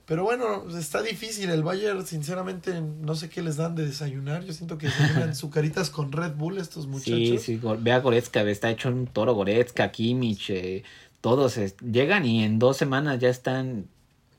[0.06, 1.50] Pero bueno, está difícil.
[1.50, 4.44] El Bayern, sinceramente, no sé qué les dan de desayunar.
[4.44, 7.16] Yo siento que desayunan sucaritas con Red Bull estos muchachos.
[7.16, 10.84] Sí, sí, Go- ve a Goretzka, está hecho un toro Goretzka, Kimmich, eh,
[11.22, 13.86] todos eh, llegan y en dos semanas ya están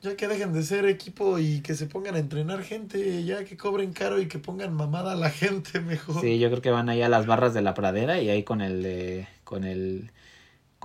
[0.03, 3.57] Ya que dejen de ser equipo y que se pongan a entrenar gente, ya que
[3.57, 6.21] cobren caro y que pongan mamada a la gente mejor.
[6.21, 8.61] Sí, yo creo que van ahí a las barras de la pradera y ahí con
[8.61, 10.11] el de- con el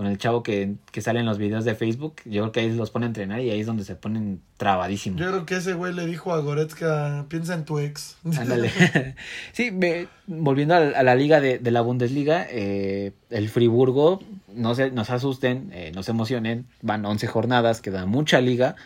[0.00, 2.72] con el chavo que, que sale en los videos de Facebook, yo creo que ahí
[2.74, 5.20] los pone a entrenar y ahí es donde se ponen trabadísimos.
[5.20, 8.16] Yo creo que ese güey le dijo a Goretzka, piensa en tu ex.
[8.24, 8.70] Ándale.
[9.52, 14.22] sí, me- volviendo a, a la liga de, de la Bundesliga, eh, el Friburgo,
[14.54, 18.76] no se, no se asusten, eh, no se emocionen, van 11 jornadas, queda mucha liga,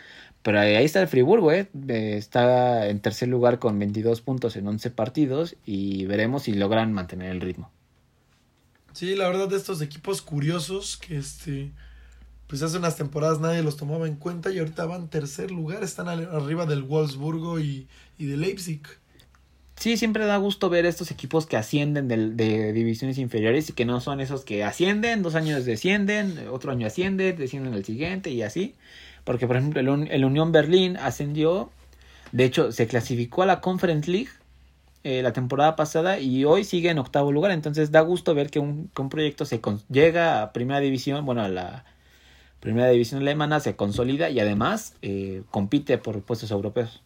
[0.43, 4.67] pero ahí está el Friburgo, eh, eh, está en tercer lugar con 22 puntos en
[4.67, 7.71] 11 partidos y veremos si logran mantener el ritmo.
[8.95, 11.71] Sí, la verdad de estos equipos curiosos que este
[12.47, 16.07] pues hace unas temporadas nadie los tomaba en cuenta y ahorita van tercer lugar, están
[16.09, 17.87] al- arriba del Wolfsburgo y,
[18.17, 18.81] y de Leipzig.
[19.77, 23.99] Sí, siempre da gusto ver estos equipos que ascienden de, divisiones inferiores y que no
[23.99, 28.75] son esos que ascienden, dos años descienden, otro año ascienden, descienden el siguiente y así.
[29.25, 31.71] Porque, por ejemplo, el, el Unión Berlín ascendió,
[32.31, 34.29] de hecho, se clasificó a la Conference League
[35.05, 37.51] eh, la temporada pasada y hoy sigue en octavo lugar.
[37.53, 41.25] Entonces da gusto ver que un, que un proyecto se con- llega a primera división,
[41.25, 41.85] bueno, a la
[42.61, 47.03] primera división alemana, se consolida y además eh, compite por puestos europeos.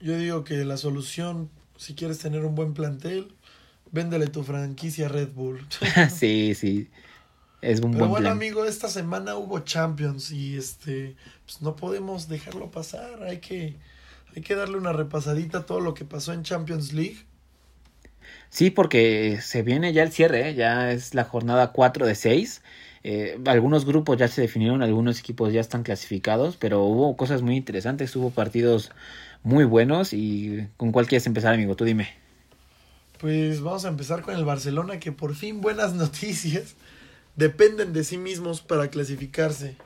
[0.00, 3.34] Yo digo que la solución, si quieres tener un buen plantel,
[3.92, 5.66] véndele tu franquicia a Red Bull.
[6.10, 6.90] sí, sí.
[7.62, 8.30] Es un Pero buen bueno, plan.
[8.30, 13.78] amigo, esta semana hubo Champions y este pues no podemos dejarlo pasar, hay que
[14.34, 17.26] hay que darle una repasadita a todo lo que pasó en Champions League.
[18.48, 20.54] Sí, porque se viene ya el cierre, ¿eh?
[20.54, 22.62] ya es la jornada 4 de 6.
[23.04, 27.56] Eh, algunos grupos ya se definieron, algunos equipos ya están clasificados, pero hubo cosas muy
[27.56, 28.92] interesantes, hubo partidos
[29.42, 31.74] muy buenos y ¿con cuál quieres empezar, amigo?
[31.74, 32.10] Tú dime.
[33.18, 36.76] Pues vamos a empezar con el Barcelona, que por fin buenas noticias.
[37.36, 39.76] Dependen de sí mismos para clasificarse.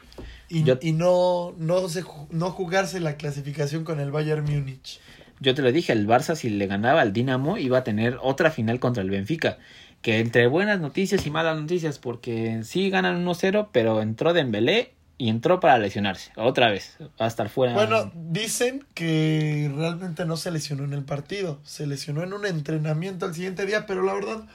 [0.48, 5.00] Y, Yo- y no, no, se, no jugarse la clasificación con el Bayern Múnich.
[5.40, 8.50] Yo te lo dije, el Barça si le ganaba al Dinamo iba a tener otra
[8.50, 9.58] final contra el Benfica.
[10.02, 15.30] Que entre buenas noticias y malas noticias, porque sí ganan 1-0, pero entró Dembélé y
[15.30, 16.30] entró para lesionarse.
[16.36, 17.74] Otra vez, va a estar fuera.
[17.74, 21.58] Bueno, dicen que realmente no se lesionó en el partido.
[21.64, 24.46] Se lesionó en un entrenamiento al siguiente día, pero la verdad,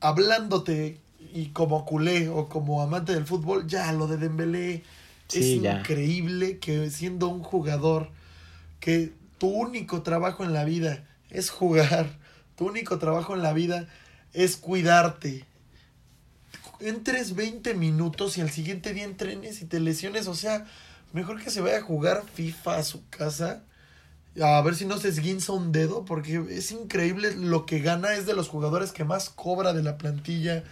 [0.00, 1.00] hablándote
[1.32, 4.82] y como culé o como amante del fútbol, ya lo de Dembélé
[5.28, 5.80] Sí, es ya.
[5.80, 8.10] increíble que siendo un jugador
[8.80, 12.18] que tu único trabajo en la vida es jugar,
[12.56, 13.88] tu único trabajo en la vida
[14.32, 15.44] es cuidarte.
[16.80, 20.66] Entres 20 minutos y al siguiente día entrenes y te lesiones, o sea,
[21.12, 23.62] mejor que se vaya a jugar FIFA a su casa
[24.42, 28.26] a ver si no se esguinza un dedo, porque es increíble lo que gana, es
[28.26, 30.64] de los jugadores que más cobra de la plantilla,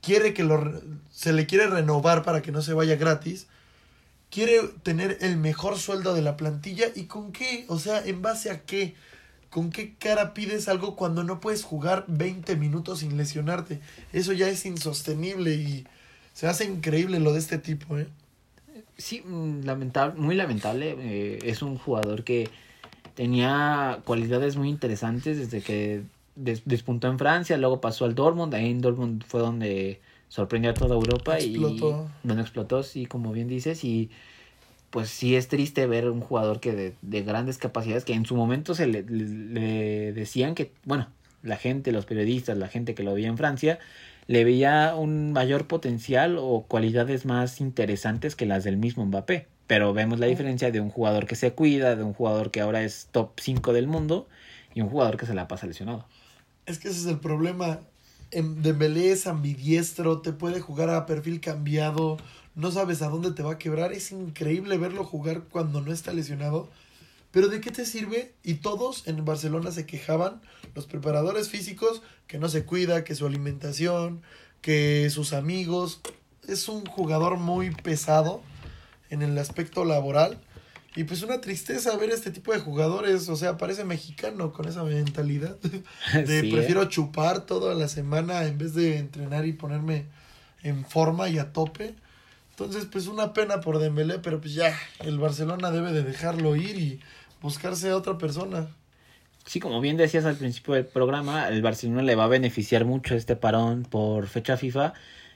[0.00, 0.80] quiere que lo,
[1.10, 3.46] se le quiere renovar para que no se vaya gratis,
[4.30, 8.50] quiere tener el mejor sueldo de la plantilla y con qué, o sea, en base
[8.50, 8.94] a qué,
[9.50, 13.80] con qué cara pides algo cuando no puedes jugar 20 minutos sin lesionarte,
[14.12, 15.86] eso ya es insostenible y
[16.32, 18.06] se hace increíble lo de este tipo, ¿eh?
[18.96, 22.48] Sí, mm, lamentable, muy lamentable, eh, es un jugador que
[23.14, 26.02] tenía cualidades muy interesantes desde que
[26.36, 30.00] despuntó en Francia, luego pasó al Dortmund, ahí en Dortmund fue donde
[30.30, 32.08] sorprendió a toda Europa explotó.
[32.22, 34.10] y donde explotó, sí, como bien dices, y
[34.90, 38.36] pues sí es triste ver un jugador que de, de grandes capacidades, que en su
[38.36, 41.08] momento se le, le, decían que, bueno,
[41.42, 43.80] la gente, los periodistas, la gente que lo veía en Francia,
[44.28, 49.48] le veía un mayor potencial o cualidades más interesantes que las del mismo Mbappé.
[49.66, 52.82] Pero vemos la diferencia de un jugador que se cuida, de un jugador que ahora
[52.82, 54.28] es top 5 del mundo
[54.74, 56.06] y un jugador que se la pasa lesionado.
[56.66, 57.80] Es que ese es el problema.
[58.30, 62.16] Dembélé es ambidiestro, te puede jugar a perfil cambiado,
[62.54, 63.92] no sabes a dónde te va a quebrar.
[63.92, 66.68] Es increíble verlo jugar cuando no está lesionado.
[67.32, 68.34] Pero ¿de qué te sirve?
[68.42, 70.40] Y todos en Barcelona se quejaban,
[70.74, 74.22] los preparadores físicos, que no se cuida, que su alimentación,
[74.60, 76.00] que sus amigos.
[76.48, 78.42] Es un jugador muy pesado
[79.10, 80.40] en el aspecto laboral.
[80.96, 84.82] Y pues una tristeza ver este tipo de jugadores, o sea, parece mexicano con esa
[84.82, 85.56] mentalidad
[86.12, 86.50] de ¿eh?
[86.50, 90.06] prefiero chupar toda la semana en vez de entrenar y ponerme
[90.62, 91.94] en forma y a tope.
[92.50, 96.76] Entonces, pues una pena por Dembélé, pero pues ya el Barcelona debe de dejarlo ir
[96.76, 97.00] y
[97.40, 98.68] buscarse a otra persona.
[99.46, 103.14] Sí, como bien decías al principio del programa, el Barcelona le va a beneficiar mucho
[103.14, 104.92] este parón por fecha FIFA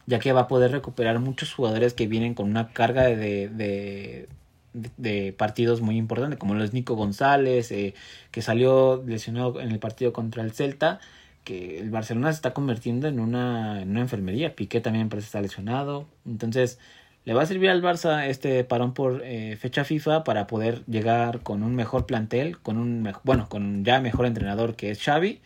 [0.07, 4.29] ya que va a poder recuperar muchos jugadores que vienen con una carga de, de,
[4.75, 7.95] de, partidos muy importantes, como los Nico González, eh,
[8.31, 11.01] que salió lesionado en el partido contra el Celta,
[11.45, 15.43] que el Barcelona se está convirtiendo en una, en una enfermería, Piqué también parece estar
[15.43, 16.79] lesionado, entonces
[17.25, 21.41] le va a servir al Barça este parón por eh, fecha FIFA para poder llegar
[21.41, 25.41] con un mejor plantel, con un bueno, con ya mejor entrenador que es Xavi,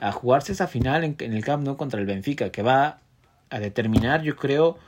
[0.00, 2.98] a jugarse esa final en, en el Camp Nou contra el Benfica, que va
[3.50, 4.78] a determinar, yo creo,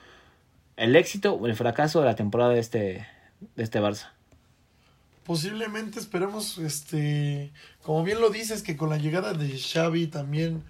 [0.76, 3.06] el éxito o el fracaso de la temporada de este,
[3.56, 4.10] de este Barça.
[5.24, 7.50] Posiblemente esperemos, este,
[7.82, 10.62] como bien lo dices, que con la llegada de Xavi también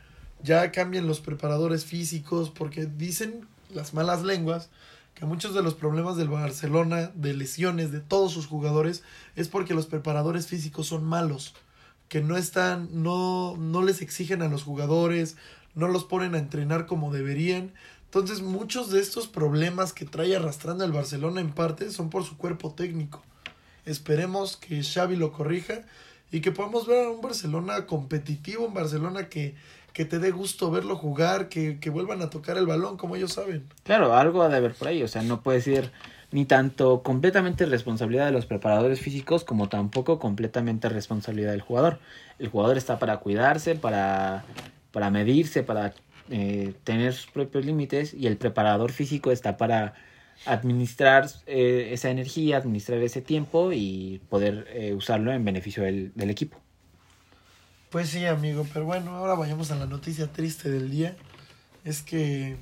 [0.43, 4.71] ya cambien los preparadores físicos, porque dicen las malas lenguas
[5.15, 9.03] que muchos de los problemas del Barcelona, de lesiones de todos sus jugadores,
[9.37, 11.55] es porque los preparadores físicos son malos,
[12.09, 15.37] que no están, no, no les exigen a los jugadores,
[15.75, 17.73] no los ponen a entrenar como deberían.
[18.15, 22.37] Entonces muchos de estos problemas que trae arrastrando el Barcelona en parte son por su
[22.37, 23.21] cuerpo técnico.
[23.87, 25.83] Esperemos que Xavi lo corrija
[26.31, 29.57] y que podamos ver a un Barcelona competitivo, un Barcelona que,
[29.93, 33.33] que te dé gusto verlo jugar, que, que vuelvan a tocar el balón como ellos
[33.33, 33.67] saben.
[33.83, 35.91] Claro, algo ha de haber por ahí, o sea, no puede ser
[36.31, 41.99] ni tanto completamente responsabilidad de los preparadores físicos como tampoco completamente responsabilidad del jugador.
[42.39, 44.45] El jugador está para cuidarse, para
[44.95, 45.93] para medirse, para
[46.31, 49.95] eh, tener sus propios límites y el preparador físico está para
[50.47, 56.31] administrar eh, esa energía, administrar ese tiempo y poder eh, usarlo en beneficio del, del,
[56.31, 56.59] equipo.
[57.91, 61.15] Pues sí, amigo, pero bueno, ahora vayamos a la noticia triste del día.
[61.85, 62.57] Es que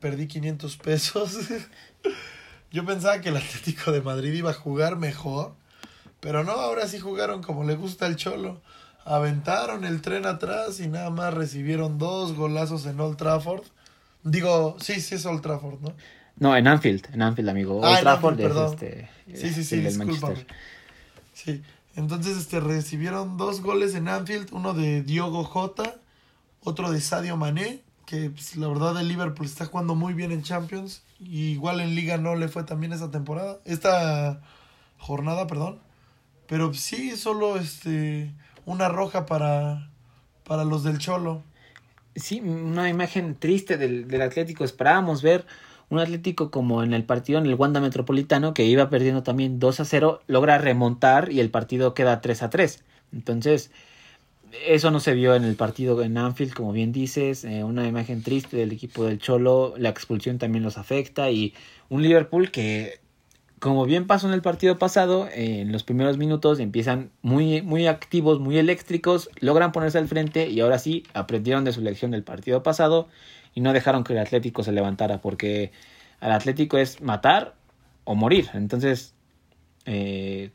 [0.00, 1.38] perdí 500 pesos.
[2.72, 5.54] Yo pensaba que el Atlético de Madrid iba a jugar mejor,
[6.18, 8.60] pero no, ahora sí jugaron como le gusta el cholo
[9.04, 13.64] aventaron el tren atrás y nada más recibieron dos golazos en Old Trafford.
[14.22, 15.94] Digo, sí, sí es Old Trafford, ¿no?
[16.36, 17.80] No, en Anfield, en Anfield, amigo.
[17.84, 19.10] Ah, Old Trafford es este.
[19.34, 20.46] Sí, sí, sí, discúlpame.
[21.32, 21.62] Sí,
[21.96, 25.96] entonces este, recibieron dos goles en Anfield, uno de Diogo Jota,
[26.62, 30.42] otro de Sadio Mané, que pues, la verdad el Liverpool está jugando muy bien en
[30.42, 34.40] Champions, y igual en Liga no le fue también esta temporada, esta
[34.98, 35.78] jornada, perdón.
[36.46, 38.34] Pero sí, solo este
[38.70, 39.90] una roja para,
[40.44, 41.42] para los del Cholo.
[42.14, 44.64] Sí, una imagen triste del, del Atlético.
[44.64, 45.46] Esperábamos ver
[45.88, 49.80] un Atlético como en el partido en el Wanda Metropolitano, que iba perdiendo también 2
[49.80, 52.84] a 0, logra remontar y el partido queda 3 a 3.
[53.12, 53.72] Entonces,
[54.66, 58.22] eso no se vio en el partido en Anfield, como bien dices, eh, una imagen
[58.22, 61.54] triste del equipo del Cholo, la expulsión también los afecta y
[61.88, 62.99] un Liverpool que
[63.60, 68.40] como bien pasó en el partido pasado, en los primeros minutos empiezan muy, muy activos,
[68.40, 72.62] muy eléctricos, logran ponerse al frente y ahora sí aprendieron de su lección del partido
[72.62, 73.08] pasado
[73.54, 75.72] y no dejaron que el Atlético se levantara porque
[76.20, 77.54] al Atlético es matar
[78.04, 78.48] o morir.
[78.54, 79.14] Entonces,
[79.84, 80.52] eh,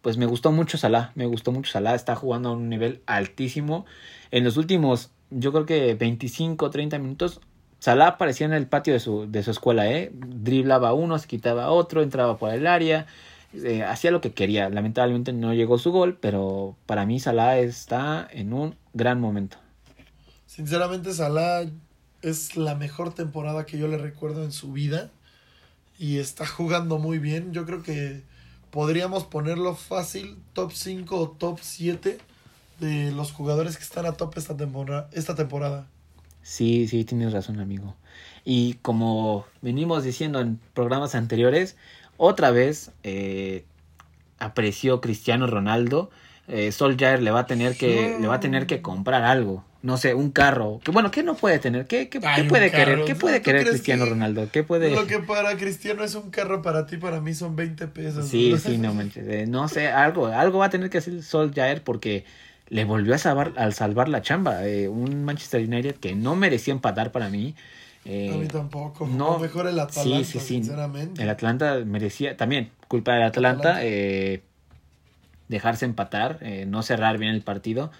[0.00, 3.86] pues me gustó mucho Salah, me gustó mucho Salah, está jugando a un nivel altísimo.
[4.30, 7.40] En los últimos, yo creo que 25, 30 minutos,
[7.78, 10.10] Salah aparecía en el patio de su, de su escuela, ¿eh?
[10.12, 13.06] Driblaba uno, se quitaba otro, entraba por el área,
[13.52, 14.68] eh, hacía lo que quería.
[14.70, 19.58] Lamentablemente no llegó su gol, pero para mí Salah está en un gran momento.
[20.46, 21.66] Sinceramente, Salah
[22.22, 25.10] es la mejor temporada que yo le recuerdo en su vida
[25.98, 27.52] y está jugando muy bien.
[27.52, 28.22] Yo creo que
[28.70, 32.18] podríamos ponerlo fácil, top 5 o top 7
[32.80, 35.08] de los jugadores que están a top esta temporada.
[35.12, 35.86] Esta temporada.
[36.46, 37.96] Sí, sí, tienes razón, amigo.
[38.44, 41.76] Y como venimos diciendo en programas anteriores,
[42.18, 43.64] otra vez eh,
[44.38, 46.08] apreció Cristiano Ronaldo.
[46.46, 49.96] Eh, Solskjaer le va a tener que le va a tener que comprar algo no
[49.96, 50.80] sé, un carro.
[50.82, 51.86] Que bueno, ¿qué no puede tener?
[51.86, 53.04] ¿Qué, qué, ¿qué puede querer?
[53.04, 54.48] ¿Qué puede querer Cristiano Ronaldo?
[54.52, 54.90] ¿Qué puede...?
[54.90, 58.28] Lo que para Cristiano es un carro, para ti, para mí son 20 pesos.
[58.28, 59.26] Sí, sí, no manches.
[59.28, 62.24] Eh, no sé, algo, algo va a tener que hacer Sol Jair porque
[62.68, 64.66] le volvió a salvar, al salvar la chamba.
[64.66, 67.54] Eh, un Manchester United que no merecía empatar para mí.
[68.04, 69.06] Eh, a mí tampoco.
[69.06, 70.54] No, mejor el Atlanta, sí, sí, sí.
[70.54, 71.22] sinceramente.
[71.22, 74.42] El Atlanta merecía, también, culpa del Atlanta, Eh,
[75.48, 77.92] dejarse empatar, no cerrar bien el partido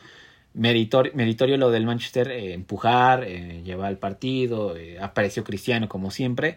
[0.53, 6.57] meritorio, lo del Manchester, empujar, llevar el partido, apareció Cristiano como siempre,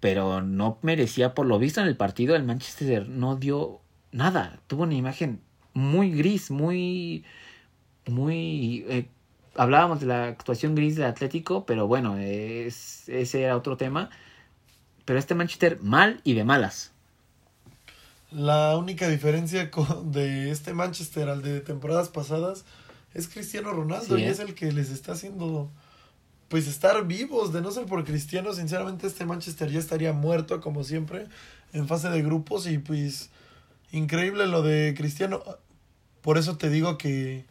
[0.00, 3.80] pero no merecía, por lo visto en el partido, el Manchester no dio
[4.10, 5.40] nada, tuvo una imagen
[5.76, 7.24] muy gris, muy,
[8.06, 9.08] muy...
[9.54, 14.10] hablábamos de la actuación gris del Atlético, pero bueno, es, ese era otro tema.
[15.04, 16.92] Pero este Manchester mal y de malas.
[18.32, 19.70] La única diferencia
[20.04, 22.64] de este Manchester al de temporadas pasadas
[23.14, 25.70] es Cristiano Ronaldo y es el que les está haciendo
[26.48, 27.52] pues estar vivos.
[27.52, 31.26] De no ser por Cristiano, sinceramente este Manchester ya estaría muerto como siempre
[31.72, 33.30] en fase de grupos y pues
[33.92, 35.42] increíble lo de Cristiano.
[36.26, 37.44] Por eso te digo que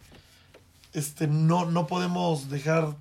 [0.92, 2.98] este no, no podemos dejar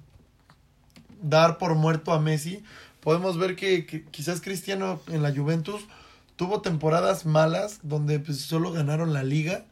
[1.20, 2.62] dar por muerto a Messi.
[3.00, 5.82] Podemos ver que, quizás Cristiano en la Juventus
[6.36, 9.64] tuvo temporadas malas donde pues solo ganaron la liga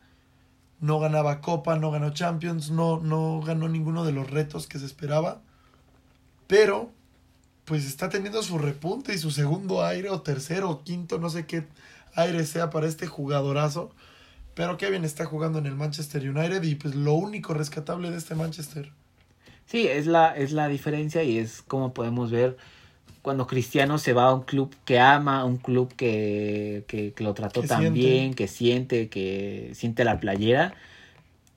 [0.80, 4.86] no ganaba Copa, no ganó Champions, no, no ganó ninguno de los retos que se
[4.86, 5.40] esperaba.
[6.48, 6.90] Pero,
[7.64, 11.46] pues está teniendo su repunte y su segundo aire, o tercero, o quinto, no sé
[11.46, 11.68] qué
[12.16, 13.92] aire sea para este jugadorazo.
[14.54, 18.34] Pero Kevin está jugando en el Manchester United y pues lo único rescatable de este
[18.34, 18.92] Manchester.
[19.66, 22.56] Sí, es la, es la diferencia y es como podemos ver
[23.22, 27.62] cuando Cristiano se va a un club que ama, un club que, que, lo trató
[27.62, 30.74] tan bien, que siente, que siente la playera.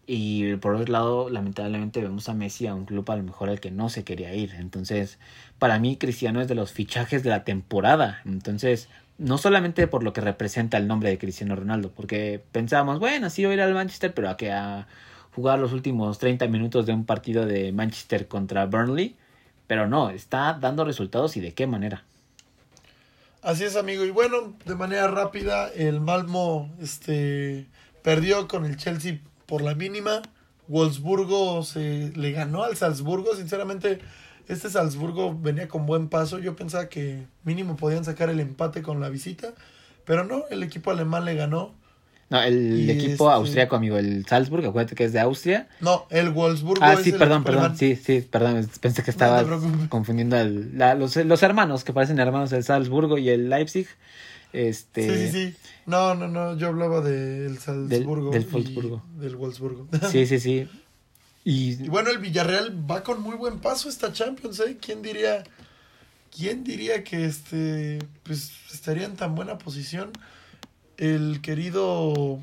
[0.07, 3.59] Y por otro lado, lamentablemente vemos a Messi a un club a lo mejor al
[3.59, 4.53] que no se quería ir.
[4.59, 5.17] Entonces,
[5.57, 8.21] para mí Cristiano es de los fichajes de la temporada.
[8.25, 8.87] Entonces,
[9.17, 13.43] no solamente por lo que representa el nombre de Cristiano Ronaldo, porque pensábamos, bueno, sí
[13.45, 14.87] voy a ir al Manchester, pero a que a
[15.33, 19.15] jugar los últimos 30 minutos de un partido de Manchester contra Burnley
[19.67, 22.03] pero no, está dando resultados y de qué manera.
[23.41, 24.05] Así es, amigo.
[24.05, 27.67] Y bueno, de manera rápida, el Malmo este,
[28.01, 30.21] perdió con el Chelsea por la mínima.
[30.67, 33.35] Wolfsburgo se le ganó al Salzburgo.
[33.35, 33.99] Sinceramente,
[34.47, 36.39] este Salzburgo venía con buen paso.
[36.39, 39.53] Yo pensaba que mínimo podían sacar el empate con la visita.
[40.05, 41.73] Pero no, el equipo alemán le ganó.
[42.29, 45.67] No, el equipo este austriaco, amigo, el Salzburg, acuérdate que es de Austria.
[45.79, 46.83] No, el Wolfsburgo.
[46.83, 49.43] Ah, sí, perdón, perdón, sí, sí, perdón, pensé que estaba
[49.89, 53.87] confundiendo los, los, hermanos, que parecen hermanos, el Salzburgo y el Leipzig.
[54.53, 55.03] Este...
[55.03, 55.55] Sí, sí, sí.
[55.85, 58.31] No, no, no, yo hablaba del Salzburgo.
[58.31, 59.03] Del, Wolfsburgo.
[59.17, 59.87] Del Wolfsburgo.
[60.09, 60.67] Sí, sí, sí.
[61.45, 61.87] Y...
[61.87, 64.77] bueno, el Villarreal va con muy buen paso esta Champions, ¿eh?
[64.81, 65.43] ¿Quién diría,
[66.35, 70.11] quién diría que este, pues estaría en tan buena posición?
[70.97, 72.39] el querido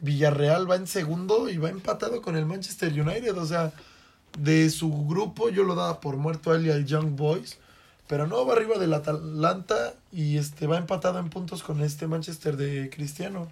[0.00, 3.36] Villarreal va en segundo y va empatado con el Manchester United.
[3.36, 3.72] O sea,
[4.38, 7.58] de su grupo yo lo daba por muerto a él y al Young Boys.
[8.08, 12.56] Pero no, va arriba del Atalanta y este va empatado en puntos con este Manchester
[12.56, 13.50] de Cristiano.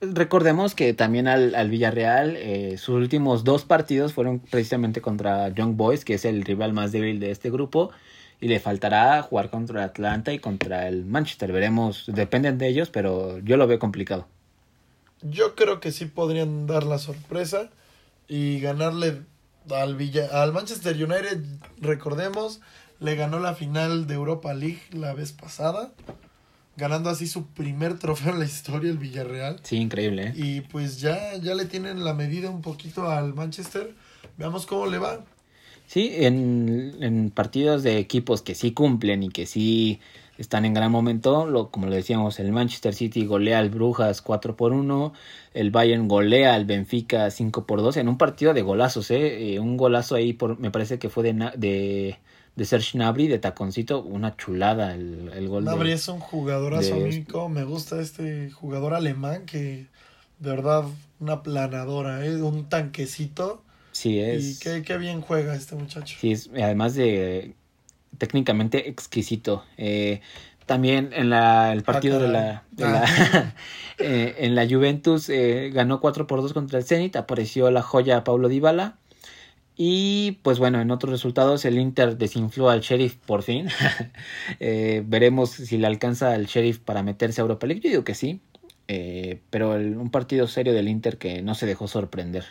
[0.00, 5.76] Recordemos que también al, al Villarreal, eh, sus últimos dos partidos fueron precisamente contra Young
[5.76, 7.90] Boys, que es el rival más débil de este grupo
[8.40, 11.52] y le faltará jugar contra Atlanta y contra el Manchester.
[11.52, 14.26] Veremos, dependen de ellos, pero yo lo veo complicado.
[15.22, 17.68] Yo creo que sí podrían dar la sorpresa
[18.26, 19.22] y ganarle
[19.70, 21.42] al, Villa, al Manchester United,
[21.78, 22.60] recordemos,
[23.00, 25.92] le ganó la final de Europa League la vez pasada,
[26.80, 29.60] ganando así su primer trofeo en la historia el Villarreal.
[29.62, 30.28] Sí, increíble.
[30.28, 30.32] ¿eh?
[30.34, 33.94] Y pues ya, ya le tienen la medida un poquito al Manchester.
[34.38, 35.20] Veamos cómo le va.
[35.86, 40.00] Sí, en, en partidos de equipos que sí cumplen y que sí
[40.38, 41.46] están en gran momento.
[41.46, 45.12] Lo, como lo decíamos, el Manchester City golea al Brujas 4 por 1.
[45.52, 49.10] El Bayern golea al Benfica 5 por 2 en un partido de golazos.
[49.10, 49.54] ¿eh?
[49.54, 52.18] eh un golazo ahí, por, me parece que fue de, de,
[52.60, 54.02] de Serge Nabri, de taconcito.
[54.02, 55.64] Una chulada el, el gol.
[55.64, 57.48] Nabri es un jugador amigo.
[57.48, 59.86] Me gusta este jugador alemán que
[60.40, 60.84] de verdad
[61.20, 62.36] una planadora, ¿eh?
[62.36, 63.62] un tanquecito.
[63.92, 64.62] Sí, es.
[64.62, 66.18] Y qué, bien juega este muchacho.
[66.20, 67.54] Sí, es, además de
[68.18, 69.64] técnicamente exquisito.
[69.78, 70.20] Eh,
[70.66, 73.54] también en la, el partido de la, ah.
[73.98, 78.22] eh, en la Juventus eh, ganó 4 por 2 contra el Zenit, apareció la joya
[78.22, 78.99] Paulo Dybala.
[79.82, 83.66] Y pues bueno, en otros resultados el Inter desinfló al Sheriff por fin.
[84.60, 87.80] veremos si le alcanza al Sheriff para meterse a Europa League.
[87.82, 88.42] Yo digo que sí.
[88.86, 92.44] pero un partido serio del Inter que no se dejó sorprender.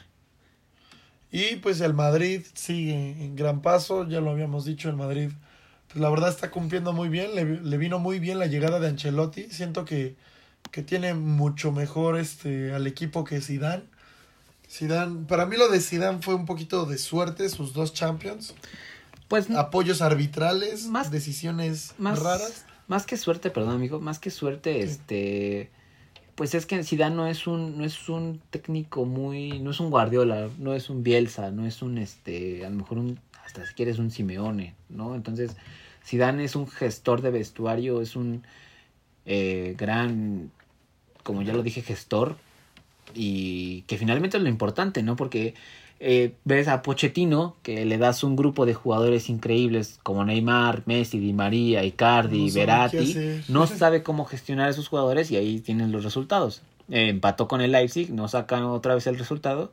[1.32, 5.30] Y pues el Madrid sigue en gran paso, ya lo habíamos dicho, el Madrid
[5.88, 9.44] pues la verdad está cumpliendo muy bien, le, vino muy bien la llegada de Ancelotti,
[9.52, 10.16] siento que,
[10.72, 13.84] que tiene mucho mejor este al equipo que Zidane.
[14.70, 18.54] Zidane, para mí lo de Zidane fue un poquito de suerte, sus dos Champions.
[19.28, 22.66] Pues apoyos arbitrales, más decisiones más, raras.
[22.88, 25.72] Más que suerte, perdón, amigo, más que suerte, este
[26.36, 29.90] pues es que Zidane no es un no es un técnico muy no es un
[29.90, 33.74] Guardiola, no es un Bielsa, no es un este a lo mejor un hasta si
[33.74, 35.16] quieres un Simeone, ¿no?
[35.16, 35.56] Entonces,
[36.06, 38.44] Zidane es un gestor de vestuario, es un
[39.26, 40.52] eh, gran,
[41.24, 42.38] como ya lo dije, gestor,
[43.14, 45.16] y que finalmente es lo importante, ¿no?
[45.16, 45.54] Porque
[46.00, 51.20] eh, ves a Pochettino, que le das un grupo de jugadores increíbles como Neymar, Messi,
[51.20, 56.04] Di María, Icardi, no no sabe cómo gestionar a esos jugadores y ahí tienen los
[56.04, 56.62] resultados.
[56.90, 59.72] Eh, empató con el Leipzig, no sacan otra vez el resultado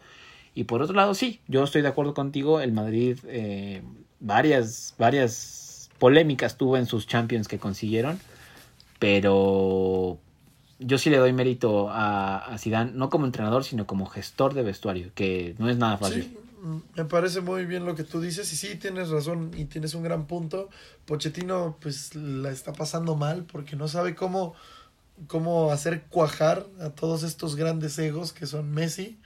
[0.57, 3.83] y por otro lado, sí, yo estoy de acuerdo contigo, el Madrid eh,
[4.21, 8.19] varias, varias polémicas tuvo en sus Champions que consiguieron,
[8.99, 10.19] pero
[10.79, 14.63] yo sí le doy mérito a, a Zidane, no como entrenador, sino como gestor de
[14.63, 16.25] vestuario, que no es nada fácil.
[16.25, 16.39] Sí,
[16.97, 20.03] me parece muy bien lo que tú dices y sí, tienes razón y tienes un
[20.03, 20.69] gran punto.
[21.05, 24.55] Pochettino pues la está pasando mal porque no sabe cómo,
[25.29, 29.19] cómo hacer cuajar a todos estos grandes egos que son Messi,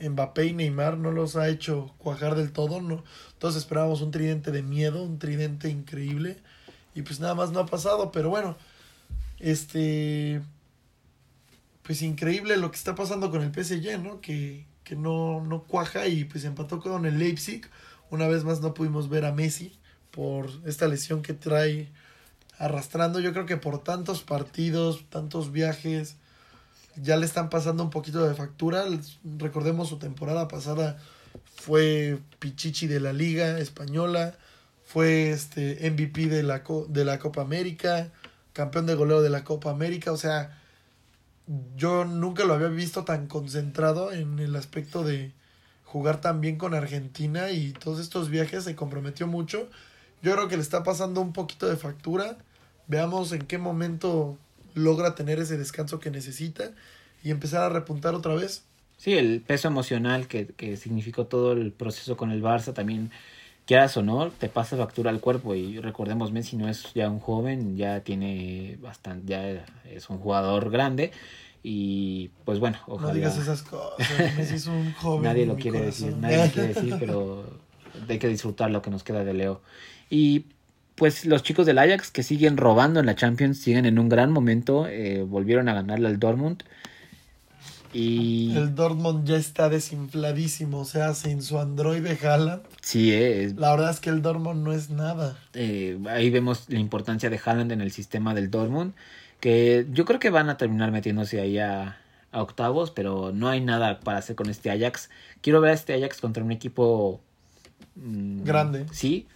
[0.00, 2.80] Mbappé y Neymar no los ha hecho cuajar del todo.
[2.80, 3.04] No,
[3.38, 6.38] todos esperábamos un tridente de miedo, un tridente increíble.
[6.94, 8.12] Y pues nada más no ha pasado.
[8.12, 8.56] Pero bueno,
[9.38, 10.42] este.
[11.86, 14.20] Pues increíble lo que está pasando con el PSG, ¿no?
[14.20, 17.62] Que, que no, no cuaja y pues empató con el Leipzig.
[18.10, 19.78] Una vez más no pudimos ver a Messi
[20.10, 21.88] por esta lesión que trae
[22.58, 23.20] arrastrando.
[23.20, 26.16] Yo creo que por tantos partidos, tantos viajes
[26.96, 28.84] ya le están pasando un poquito de factura.
[29.38, 30.98] Recordemos su temporada pasada
[31.54, 34.34] fue Pichichi de la Liga Española,
[34.84, 38.10] fue este MVP de la, de la Copa América,
[38.52, 40.62] campeón de goleo de la Copa América, o sea,
[41.76, 45.32] yo nunca lo había visto tan concentrado en el aspecto de
[45.84, 49.68] jugar tan bien con Argentina y todos estos viajes se comprometió mucho.
[50.22, 52.36] Yo creo que le está pasando un poquito de factura.
[52.88, 54.36] Veamos en qué momento
[54.74, 56.72] logra tener ese descanso que necesita
[57.22, 58.64] y empezar a repuntar otra vez.
[58.98, 63.10] Sí, el peso emocional que, que significó todo el proceso con el Barça también,
[63.66, 67.20] quieras o no, te pasa factura al cuerpo y recordemos, Messi no es ya un
[67.20, 71.10] joven, ya tiene bastante, ya es un jugador grande
[71.62, 73.08] y pues bueno, ojalá.
[73.08, 75.24] No digas esas cosas, Messi es un joven.
[75.24, 77.44] nadie lo quiere decir, nadie lo quiere decir, pero
[78.08, 79.60] hay que disfrutar lo que nos queda de Leo.
[80.08, 80.46] Y
[80.94, 84.30] pues los chicos del Ajax que siguen robando en la Champions, siguen en un gran
[84.32, 86.62] momento, eh, volvieron a ganarle al Dortmund.
[87.98, 88.54] Y...
[88.54, 92.62] El Dortmund ya está desinfladísimo, o sea, sin su androide Haaland.
[92.82, 93.56] Sí, es...
[93.56, 95.38] La verdad es que el Dortmund no es nada.
[95.54, 98.92] Eh, ahí vemos la importancia de Haaland en el sistema del Dortmund,
[99.40, 101.96] que yo creo que van a terminar metiéndose ahí a,
[102.32, 105.08] a octavos, pero no hay nada para hacer con este Ajax.
[105.40, 107.22] Quiero ver a este Ajax contra un equipo...
[107.94, 108.86] Mm, Grande.
[108.92, 109.26] Sí,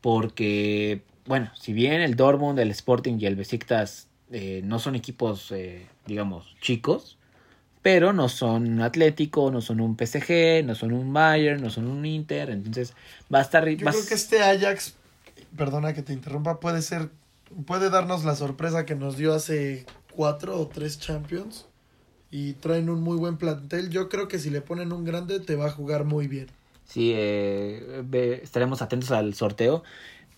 [0.00, 5.52] porque, bueno, si bien el Dortmund, el Sporting y el Besiktas eh, no son equipos,
[5.52, 7.18] eh, digamos, chicos,
[7.82, 11.88] pero no son un Atlético, no son un PSG, no son un Bayern, no son
[11.88, 12.94] un Inter, entonces
[13.32, 13.68] va a estar...
[13.68, 14.94] Yo creo que este Ajax,
[15.56, 17.10] perdona que te interrumpa, puede ser,
[17.66, 21.66] puede darnos la sorpresa que nos dio hace cuatro o tres Champions
[22.30, 23.90] y traen un muy buen plantel.
[23.90, 26.46] Yo creo que si le ponen un grande te va a jugar muy bien.
[26.86, 29.82] Sí, eh, estaremos atentos al sorteo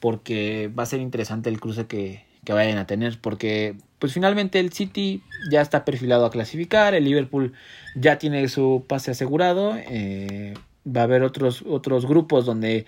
[0.00, 4.60] porque va a ser interesante el cruce que, que vayan a tener porque pues finalmente
[4.60, 7.52] el City ya está perfilado a clasificar, el Liverpool
[7.94, 10.54] ya tiene su pase asegurado, eh,
[10.86, 12.86] va a haber otros, otros grupos donde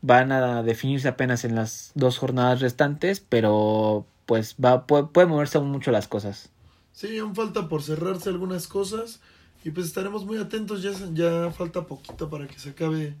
[0.00, 5.58] van a definirse apenas en las dos jornadas restantes, pero pues va puede, puede moverse
[5.58, 6.50] aún mucho las cosas.
[6.92, 9.20] Sí, aún falta por cerrarse algunas cosas
[9.64, 13.14] y pues estaremos muy atentos, ya, ya falta poquito para que se acabe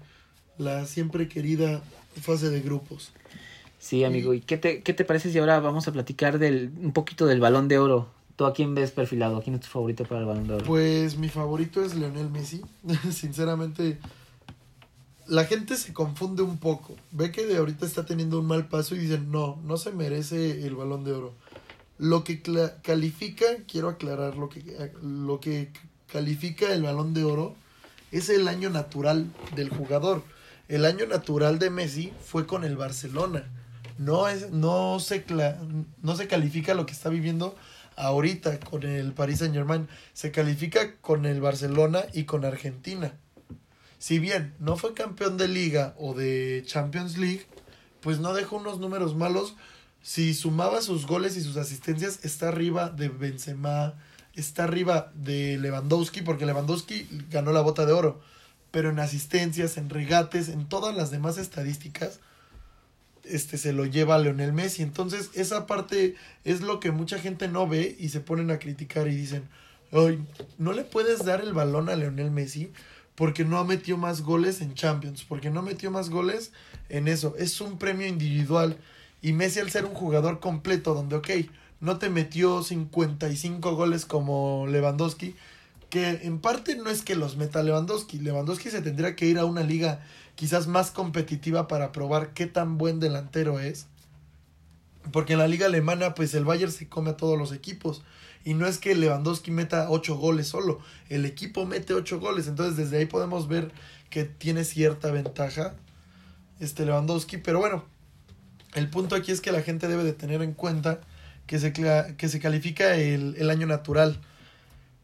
[0.58, 1.82] la siempre querida
[2.20, 3.12] fase de grupos.
[3.82, 6.92] Sí, amigo, ¿y qué te, qué te parece si ahora vamos a platicar del, un
[6.92, 8.08] poquito del balón de oro?
[8.36, 9.42] ¿Tú a quién ves perfilado?
[9.42, 10.64] ¿Quién es tu favorito para el balón de oro?
[10.64, 12.62] Pues mi favorito es Leonel Messi.
[13.10, 13.98] Sinceramente,
[15.26, 16.94] la gente se confunde un poco.
[17.10, 20.64] Ve que de ahorita está teniendo un mal paso y dicen, no, no se merece
[20.64, 21.34] el balón de oro.
[21.98, 22.40] Lo que
[22.82, 25.72] califica, quiero aclarar, lo que, lo que
[26.06, 27.56] califica el balón de oro
[28.12, 29.26] es el año natural
[29.56, 30.22] del jugador.
[30.68, 33.50] El año natural de Messi fue con el Barcelona.
[33.98, 35.24] No, es, no, se,
[36.02, 37.56] no se califica lo que está viviendo
[37.96, 39.88] ahorita con el Paris Saint Germain.
[40.12, 43.14] Se califica con el Barcelona y con Argentina.
[43.98, 47.46] Si bien no fue campeón de liga o de Champions League,
[48.00, 49.54] pues no dejó unos números malos.
[50.02, 53.94] Si sumaba sus goles y sus asistencias, está arriba de Benzema,
[54.34, 58.20] está arriba de Lewandowski, porque Lewandowski ganó la bota de oro.
[58.72, 62.18] Pero en asistencias, en regates, en todas las demás estadísticas,
[63.24, 64.82] este se lo lleva a Leonel Messi.
[64.82, 69.08] Entonces, esa parte es lo que mucha gente no ve y se ponen a criticar
[69.08, 69.48] y dicen,
[69.92, 70.24] Ay,
[70.56, 72.72] no le puedes dar el balón a Leonel Messi
[73.14, 76.50] porque no metió más goles en Champions, porque no metió más goles
[76.88, 77.34] en eso.
[77.38, 78.78] Es un premio individual.
[79.20, 81.28] Y Messi al ser un jugador completo, donde, ok,
[81.80, 85.36] no te metió 55 goles como Lewandowski,
[85.90, 88.18] que en parte no es que los meta Lewandowski.
[88.18, 90.00] Lewandowski se tendría que ir a una liga
[90.34, 93.86] quizás más competitiva para probar qué tan buen delantero es.
[95.10, 98.02] Porque en la liga alemana, pues el Bayern se come a todos los equipos.
[98.44, 102.48] Y no es que Lewandowski meta 8 goles solo, el equipo mete 8 goles.
[102.48, 103.72] Entonces desde ahí podemos ver
[104.10, 105.74] que tiene cierta ventaja
[106.60, 107.38] este Lewandowski.
[107.38, 107.84] Pero bueno,
[108.74, 111.00] el punto aquí es que la gente debe de tener en cuenta
[111.46, 114.20] que se, que se califica el, el año natural.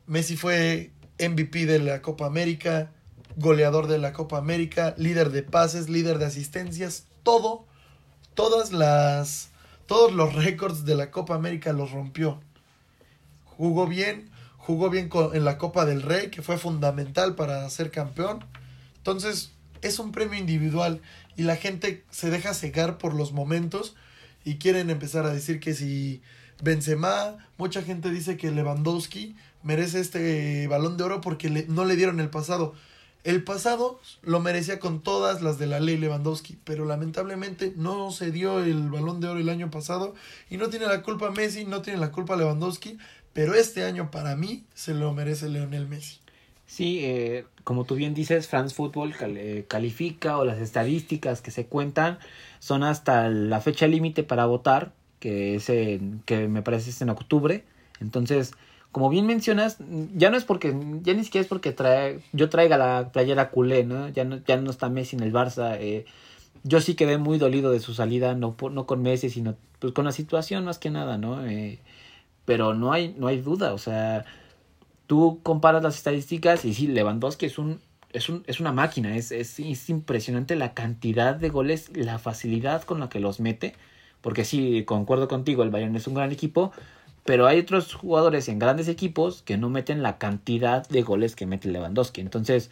[0.07, 2.91] Messi fue MVP de la Copa América,
[3.39, 7.67] goleador de la Copa América, líder de pases, líder de asistencias, todo,
[8.35, 9.51] todas las,
[9.87, 12.41] todos los récords de la Copa América los rompió.
[13.45, 18.45] Jugó bien, jugó bien en la Copa del Rey, que fue fundamental para ser campeón.
[18.97, 21.01] Entonces, es un premio individual
[21.37, 23.95] y la gente se deja cegar por los momentos
[24.45, 26.23] y quieren empezar a decir que si
[26.61, 32.19] Benzema, mucha gente dice que Lewandowski merece este balón de oro porque no le dieron
[32.19, 32.75] el pasado.
[33.25, 38.31] El pasado lo merecía con todas las de la ley Lewandowski, pero lamentablemente no se
[38.31, 40.15] dio el balón de oro el año pasado
[40.49, 42.97] y no tiene la culpa Messi, no tiene la culpa Lewandowski,
[43.33, 46.21] pero este año para mí se lo merece Leonel Messi.
[46.67, 51.67] Sí, eh, como tú bien dices, France Football eh, califica o las estadísticas que se
[51.67, 52.19] cuentan
[52.61, 57.65] son hasta la fecha límite para votar, que es que me parece es en octubre.
[58.01, 58.53] Entonces,
[58.93, 59.79] como bien mencionas,
[60.15, 63.85] ya no es porque, ya ni siquiera es porque trae, yo traiga la playera culé,
[63.85, 64.09] ¿no?
[64.09, 65.77] Ya no, ya no está Messi en el Barça.
[65.79, 66.07] Eh,
[66.65, 70.05] yo sí quedé muy dolido de su salida, no, no con Messi, sino pues con
[70.05, 71.47] la situación más que nada, ¿no?
[71.47, 71.81] Eh,
[72.45, 74.25] pero no hay, no hay duda, o sea,
[75.07, 77.81] tú comparas las estadísticas y sí, Lewandowski es un,
[78.13, 82.83] es un, es una máquina, es, es, es impresionante la cantidad de goles, la facilidad
[82.85, 83.75] con la que los mete,
[84.23, 86.73] porque sí, concuerdo contigo, el Bayern es un gran equipo,
[87.29, 91.45] pero hay otros jugadores en grandes equipos que no meten la cantidad de goles que
[91.45, 92.23] mete Lewandowski.
[92.23, 92.71] Entonces,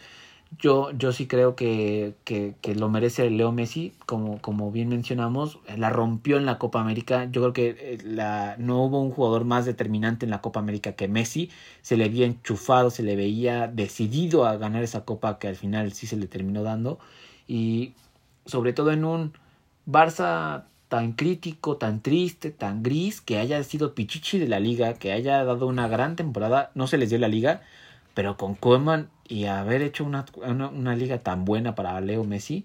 [0.58, 5.90] yo, yo sí creo que, que, lo merece Leo Messi, como, como bien mencionamos, la
[5.90, 7.28] rompió en la Copa América.
[7.30, 10.92] Yo creo que eh, la, no hubo un jugador más determinante en la Copa América
[10.92, 11.50] que Messi.
[11.82, 15.92] Se le veía enchufado, se le veía decidido a ganar esa copa que al final
[15.92, 16.98] sí se le terminó dando.
[17.46, 17.92] Y
[18.46, 19.34] sobre todo en un
[19.86, 25.12] Barça tan crítico, tan triste, tan gris, que haya sido Pichichi de la liga, que
[25.12, 27.62] haya dado una gran temporada, no se les dio la liga,
[28.14, 32.64] pero con Koeman y haber hecho una, una, liga tan buena para Leo Messi,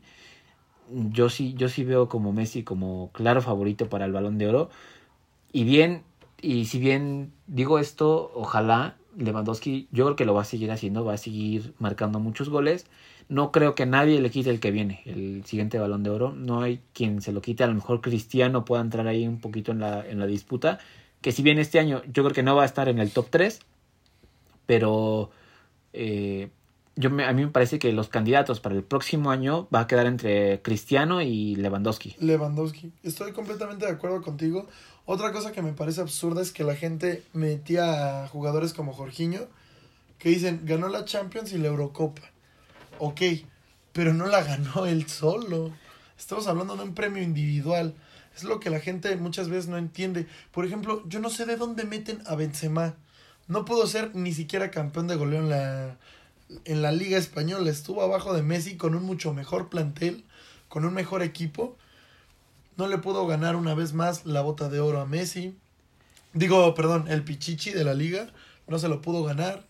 [0.90, 4.70] yo sí, yo sí veo como Messi como claro favorito para el balón de oro.
[5.52, 6.04] Y bien,
[6.42, 11.04] y si bien digo esto, ojalá Lewandowski, yo creo que lo va a seguir haciendo,
[11.06, 12.86] va a seguir marcando muchos goles
[13.32, 16.34] no creo que nadie le quite el que viene, el siguiente balón de oro.
[16.34, 17.64] No hay quien se lo quite.
[17.64, 20.80] A lo mejor Cristiano pueda entrar ahí un poquito en la, en la disputa.
[21.22, 23.28] Que si bien este año yo creo que no va a estar en el top
[23.30, 23.60] 3,
[24.66, 25.32] pero
[25.94, 26.50] eh,
[26.98, 30.08] yo a mí me parece que los candidatos para el próximo año va a quedar
[30.08, 32.18] entre Cristiano y Lewandowski.
[32.20, 32.92] Lewandowski.
[33.02, 34.68] Estoy completamente de acuerdo contigo.
[35.06, 39.48] Otra cosa que me parece absurda es que la gente metía a jugadores como Jorginho
[40.18, 42.31] que dicen ganó la Champions y la Eurocopa
[43.02, 43.22] ok,
[43.93, 45.72] pero no la ganó él solo.
[46.18, 47.95] Estamos hablando de un premio individual.
[48.36, 50.28] Es lo que la gente muchas veces no entiende.
[50.52, 52.95] Por ejemplo, yo no sé de dónde meten a Benzema.
[53.47, 55.97] No pudo ser ni siquiera campeón de goleo en la,
[56.64, 57.70] en la Liga Española.
[57.72, 60.24] Estuvo abajo de Messi con un mucho mejor plantel,
[60.70, 61.76] con un mejor equipo.
[62.78, 65.58] No le pudo ganar una vez más la bota de oro a Messi.
[66.34, 68.30] Digo, perdón, el Pichichi de la liga.
[68.68, 69.66] No se lo pudo ganar.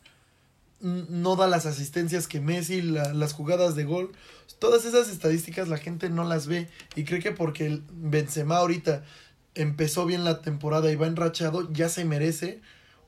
[0.82, 4.11] No da las asistencias que Messi, las jugadas de gol.
[4.59, 9.03] Todas esas estadísticas la gente no las ve y cree que porque el Benzema ahorita
[9.55, 12.61] empezó bien la temporada y va enrachado, ya se merece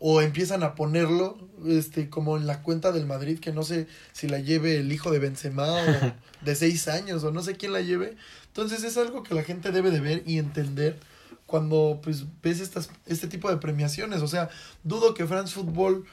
[0.06, 4.28] o empiezan a ponerlo este como en la cuenta del Madrid que no sé si
[4.28, 5.78] la lleve el hijo de Benzema o
[6.46, 8.18] de seis años o no sé quién la lleve
[8.48, 11.00] entonces es algo que la gente debe de ver y entender
[11.46, 14.50] cuando pues ves estas este tipo de premiaciones o sea
[14.84, 16.06] dudo que France Football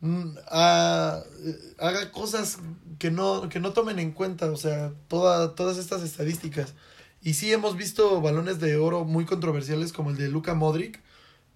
[0.00, 2.58] mm, haga cosas
[2.98, 6.74] que no que no tomen en cuenta o sea toda, todas estas estadísticas
[7.22, 11.00] y sí hemos visto balones de oro muy controversiales como el de Luka Modric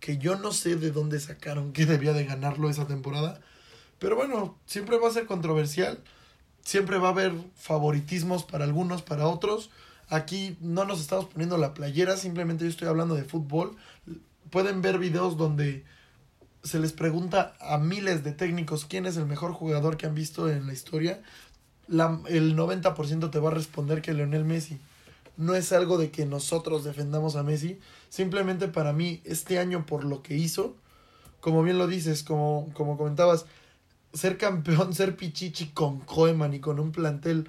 [0.00, 3.40] que yo no sé de dónde sacaron que debía de ganarlo esa temporada.
[3.98, 6.02] Pero bueno, siempre va a ser controversial,
[6.64, 9.70] siempre va a haber favoritismos para algunos, para otros.
[10.08, 13.76] Aquí no nos estamos poniendo la playera, simplemente yo estoy hablando de fútbol.
[14.48, 15.84] Pueden ver videos donde
[16.62, 20.50] se les pregunta a miles de técnicos quién es el mejor jugador que han visto
[20.50, 21.22] en la historia.
[21.88, 24.78] La, el 90% te va a responder que Leonel Messi
[25.36, 27.78] no es algo de que nosotros defendamos a Messi.
[28.10, 30.76] Simplemente para mí, este año por lo que hizo,
[31.40, 33.46] como bien lo dices, como, como comentabas,
[34.12, 37.48] ser campeón, ser pichichi con Koeman y con un plantel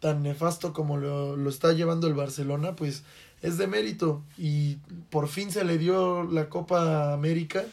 [0.00, 3.02] tan nefasto como lo, lo está llevando el Barcelona, pues
[3.40, 4.22] es de mérito.
[4.36, 4.76] Y
[5.08, 7.64] por fin se le dio la Copa América,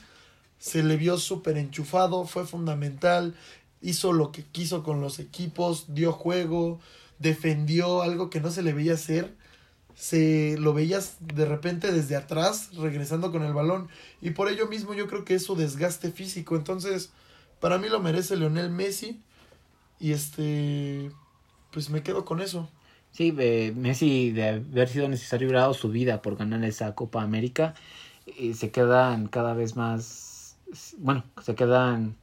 [0.60, 3.34] se le vio súper enchufado, fue fundamental,
[3.82, 6.80] hizo lo que quiso con los equipos, dio juego,
[7.18, 9.36] defendió algo que no se le veía hacer.
[9.96, 13.90] Se lo veías de repente desde atrás regresando con el balón
[14.22, 16.56] y por ello mismo yo creo que es su desgaste físico.
[16.56, 17.12] Entonces
[17.60, 19.22] para mí lo merece Leonel Messi
[20.00, 21.12] y este
[21.72, 22.70] pues me quedo con eso.
[23.12, 27.74] Sí Messi de haber sido necesario dado su vida por ganar esa Copa América
[28.38, 30.29] y se quedan cada vez más
[30.98, 32.16] bueno se quedan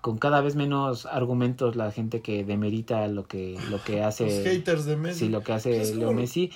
[0.00, 4.46] con cada vez menos argumentos la gente que demerita lo que lo que hace los
[4.46, 5.18] haters de Messi.
[5.18, 6.50] Sí lo que hace Leo Messi.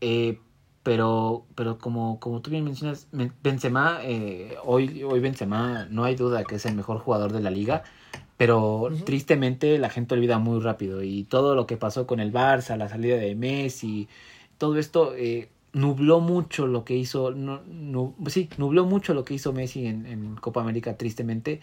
[0.00, 0.38] Eh,
[0.82, 3.06] pero, pero como, como tú bien mencionas,
[3.42, 7.50] Benzema, eh, hoy, hoy Benzema no hay duda que es el mejor jugador de la
[7.50, 7.84] liga,
[8.36, 12.76] pero tristemente la gente olvida muy rápido y todo lo que pasó con el Barça,
[12.76, 14.08] la salida de Messi,
[14.58, 19.34] todo esto eh, nubló mucho lo que hizo, no, no, sí, nubló mucho lo que
[19.34, 21.60] hizo Messi en, en Copa América tristemente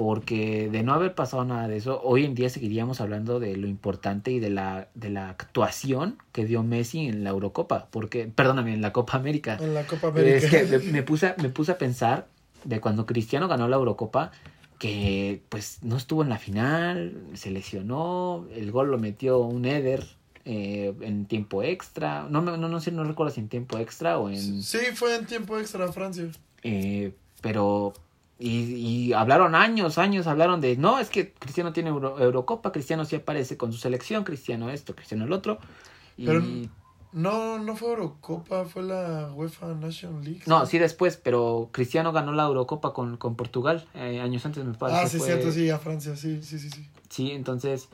[0.00, 3.68] porque de no haber pasado nada de eso, hoy en día seguiríamos hablando de lo
[3.68, 8.72] importante y de la, de la actuación que dio Messi en la Eurocopa, porque, perdóname,
[8.72, 9.58] en la Copa América.
[9.60, 10.38] En la Copa América.
[10.38, 12.28] Es que me, puse, me puse a pensar
[12.64, 14.32] de cuando Cristiano ganó la Eurocopa,
[14.78, 20.06] que pues no estuvo en la final, se lesionó, el gol lo metió un Eder
[20.44, 24.30] eh, en tiempo extra, no, no, no sé, no recuerdo si en tiempo extra o
[24.30, 24.62] en...
[24.62, 26.30] Sí, fue en tiempo extra Francia.
[26.62, 27.92] Eh, pero
[28.38, 33.16] y, y, hablaron años, años, hablaron de, no, es que Cristiano tiene Eurocopa, Cristiano sí
[33.16, 35.58] aparece con su selección, Cristiano esto, Cristiano el otro.
[36.16, 36.24] Y...
[36.24, 36.42] Pero
[37.12, 40.42] no, no fue Eurocopa, fue la UEFA National League.
[40.46, 44.74] No, sí después, pero Cristiano ganó la Eurocopa con, con Portugal, eh, años antes me
[44.74, 45.00] parece.
[45.00, 46.70] Ah, sí, cierto, sí, a Francia, sí, sí, sí.
[46.70, 47.88] Sí, sí entonces,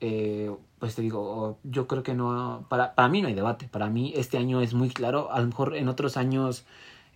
[0.00, 3.88] eh, pues te digo, yo creo que no, para, para mí no hay debate, para
[3.88, 6.64] mí este año es muy claro, a lo mejor en otros años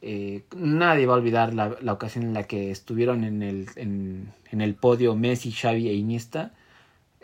[0.02, 4.32] eh, nadie va a olvidar la, la, ocasión en la que estuvieron en el, en,
[4.50, 6.54] en, el podio Messi, Xavi e Iniesta.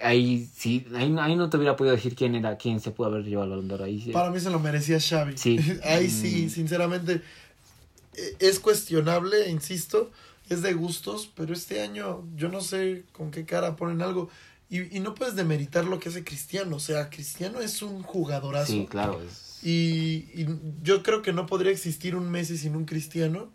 [0.02, 3.24] Ahí sí, ahí, ahí, no te hubiera podido decir quién era, quién se pudo haber
[3.24, 3.82] llevado el balón.
[3.82, 5.38] Ahí, Para mí se lo merecía Xavi.
[5.38, 5.58] Sí.
[5.84, 6.50] ahí sí, mm.
[6.50, 7.22] sinceramente,
[8.14, 10.10] e, es cuestionable, insisto,
[10.50, 14.28] es de gustos, pero este año yo no sé con qué cara ponen algo.
[14.68, 16.76] Y, y no puedes demeritar lo que hace Cristiano.
[16.76, 18.72] O sea, Cristiano es un jugadorazo.
[18.72, 20.46] Sí, claro, es y, y,
[20.82, 23.48] yo creo que no podría existir un Messi sin un Cristiano.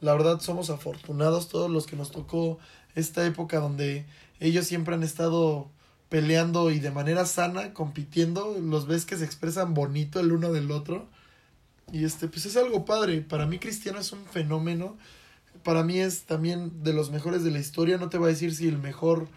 [0.00, 2.58] La verdad somos afortunados todos los que nos tocó
[2.94, 4.06] esta época donde
[4.38, 5.70] ellos siempre han estado
[6.08, 8.56] peleando y de manera sana, compitiendo.
[8.60, 11.08] Los ves que se expresan bonito el uno del otro.
[11.92, 13.20] Y este, pues es algo padre.
[13.20, 14.96] Para mí Cristiano es un fenómeno.
[15.64, 17.98] Para mí es también de los mejores de la historia.
[17.98, 19.28] No te voy a decir si el mejor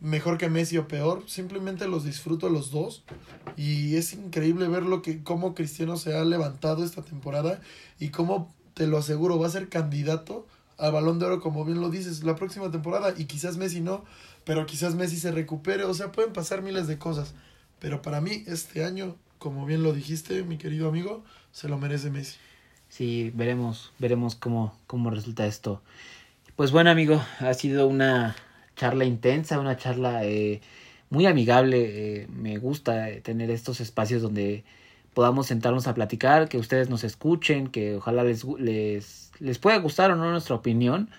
[0.00, 3.02] mejor que Messi o peor, simplemente los disfruto los dos
[3.56, 7.60] y es increíble ver lo que cómo Cristiano se ha levantado esta temporada
[7.98, 10.46] y cómo te lo aseguro va a ser candidato
[10.76, 14.04] al Balón de Oro como bien lo dices la próxima temporada y quizás Messi no,
[14.44, 17.34] pero quizás Messi se recupere, o sea, pueden pasar miles de cosas,
[17.80, 22.10] pero para mí este año como bien lo dijiste, mi querido amigo, se lo merece
[22.10, 22.36] Messi.
[22.88, 25.82] Sí, veremos, veremos cómo, cómo resulta esto.
[26.56, 28.34] Pues bueno, amigo, ha sido una
[28.78, 30.62] charla intensa, una charla eh,
[31.10, 32.22] muy amigable.
[32.22, 34.64] Eh, me gusta eh, tener estos espacios donde
[35.12, 40.10] podamos sentarnos a platicar, que ustedes nos escuchen, que ojalá les, les, les pueda gustar
[40.12, 41.10] o no nuestra opinión.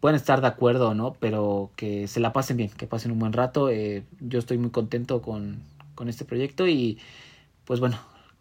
[0.00, 3.18] Pueden estar de acuerdo o no, pero que se la pasen bien, que pasen un
[3.18, 3.70] buen rato.
[3.70, 5.62] yo estoy muy contento con,
[5.94, 6.98] con este proyecto y
[7.64, 7.98] pues bueno,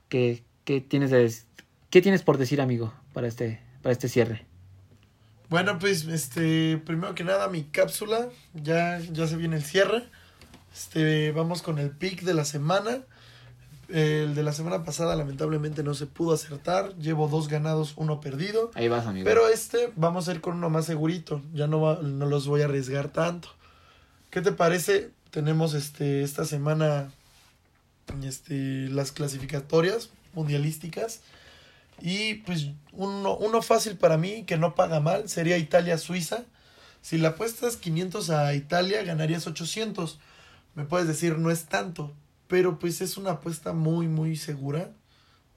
[0.09, 1.47] ¿qué, qué tienes
[1.89, 4.45] qué tienes por decir, amigo, para este, para este cierre?
[5.50, 10.04] Bueno, pues este, primero que nada mi cápsula, ya, ya se viene el cierre.
[10.74, 13.04] Este, vamos con el pick de la semana.
[13.88, 16.96] El de la semana pasada lamentablemente no se pudo acertar.
[16.96, 18.72] Llevo dos ganados, uno perdido.
[18.74, 19.26] Ahí vas, amigo.
[19.26, 21.41] Pero este vamos a ir con uno más segurito.
[21.54, 23.50] Ya no, no los voy a arriesgar tanto.
[24.32, 25.12] ¿Qué te parece?
[25.30, 27.12] Tenemos este esta semana
[28.24, 31.22] este, las clasificatorias mundialísticas.
[32.02, 36.46] Y pues uno, uno fácil para mí que no paga mal sería Italia-Suiza.
[37.02, 40.20] Si la apuestas 500 a Italia, ganarías 800.
[40.74, 42.14] Me puedes decir, no es tanto,
[42.48, 44.91] pero pues es una apuesta muy, muy segura.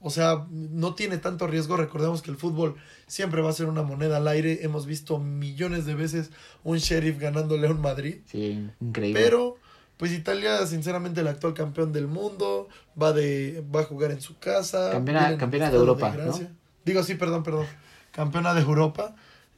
[0.01, 1.77] O sea, no tiene tanto riesgo.
[1.77, 2.77] Recordemos que el fútbol
[3.09, 4.61] siempre va a ser una moneda al aire.
[4.63, 6.31] Hemos visto millones de veces
[6.63, 8.19] un sheriff ganándole a un Madrid.
[8.27, 9.21] Sí, increíble.
[9.21, 9.57] Pero
[9.99, 12.69] pues Italia, sinceramente, el actual campeón del mundo,
[13.01, 14.91] va de va a jugar en su casa.
[14.93, 16.39] Campeona, campeona de Europa, ¿no?
[16.85, 17.67] Digo, sí, perdón, perdón.
[18.13, 19.15] Campeona de Europa.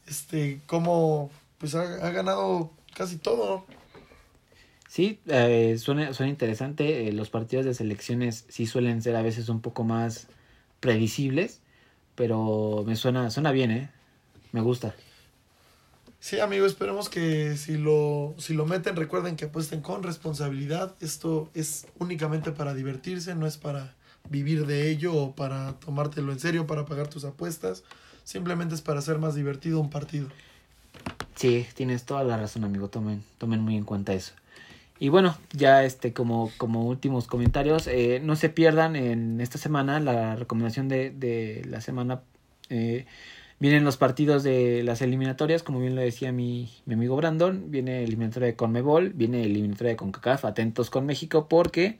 [0.09, 3.67] Este, como, pues ha, ganado casi todo.
[4.89, 7.09] Sí, eh, suena, suena interesante.
[7.09, 10.27] Eh, los partidos de selecciones sí suelen ser a veces un poco más
[10.81, 11.61] predecibles,
[12.15, 13.91] pero me suena, suena bien, ¿eh?
[14.53, 14.95] Me gusta.
[16.21, 20.95] Sí, amigo, esperemos que si lo, si lo meten, recuerden que apuesten con responsabilidad.
[21.01, 23.95] Esto es únicamente para divertirse, no es para
[24.29, 27.85] vivir de ello o para tomártelo en serio, para pagar tus apuestas.
[28.23, 30.29] Simplemente es para hacer más divertido un partido.
[31.37, 32.89] Sí, tienes toda la razón, amigo.
[32.89, 34.35] Tomen, tomen muy en cuenta eso.
[34.99, 39.99] Y bueno, ya este como, como últimos comentarios, eh, no se pierdan en esta semana
[40.01, 42.21] la recomendación de, de la semana.
[42.69, 43.07] Eh,
[43.61, 47.71] Vienen los partidos de las eliminatorias, como bien lo decía mi, mi amigo Brandon.
[47.71, 50.47] Viene eliminatoria de Conmebol, viene eliminatoria de CONCACAF.
[50.47, 51.99] Atentos con México porque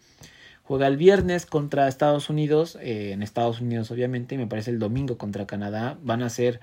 [0.63, 2.79] juega el viernes contra Estados Unidos.
[2.81, 4.37] Eh, en Estados Unidos, obviamente.
[4.37, 5.99] Y me parece el domingo contra Canadá.
[6.03, 6.61] Van a ser,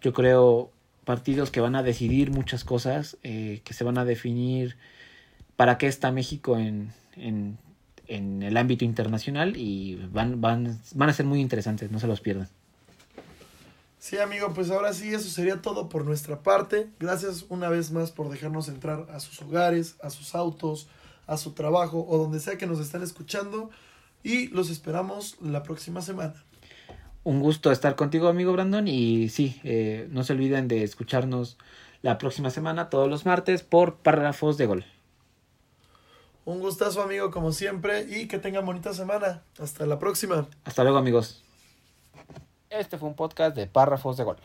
[0.00, 0.70] yo creo,
[1.04, 3.16] partidos que van a decidir muchas cosas.
[3.24, 4.76] Eh, que se van a definir
[5.56, 7.58] para qué está México en, en,
[8.06, 9.56] en el ámbito internacional.
[9.56, 11.90] Y van, van, van a ser muy interesantes.
[11.90, 12.48] No se los pierdan.
[13.98, 16.88] Sí, amigo, pues ahora sí, eso sería todo por nuestra parte.
[17.00, 20.88] Gracias una vez más por dejarnos entrar a sus hogares, a sus autos,
[21.26, 23.70] a su trabajo o donde sea que nos están escuchando.
[24.22, 26.34] Y los esperamos la próxima semana.
[27.24, 28.86] Un gusto estar contigo, amigo Brandon.
[28.86, 31.58] Y sí, eh, no se olviden de escucharnos
[32.00, 34.84] la próxima semana, todos los martes, por párrafos de gol.
[36.44, 38.06] Un gustazo, amigo, como siempre.
[38.08, 39.42] Y que tengan bonita semana.
[39.58, 40.48] Hasta la próxima.
[40.64, 41.44] Hasta luego, amigos.
[42.70, 44.36] Este fue un podcast de párrafos de gol.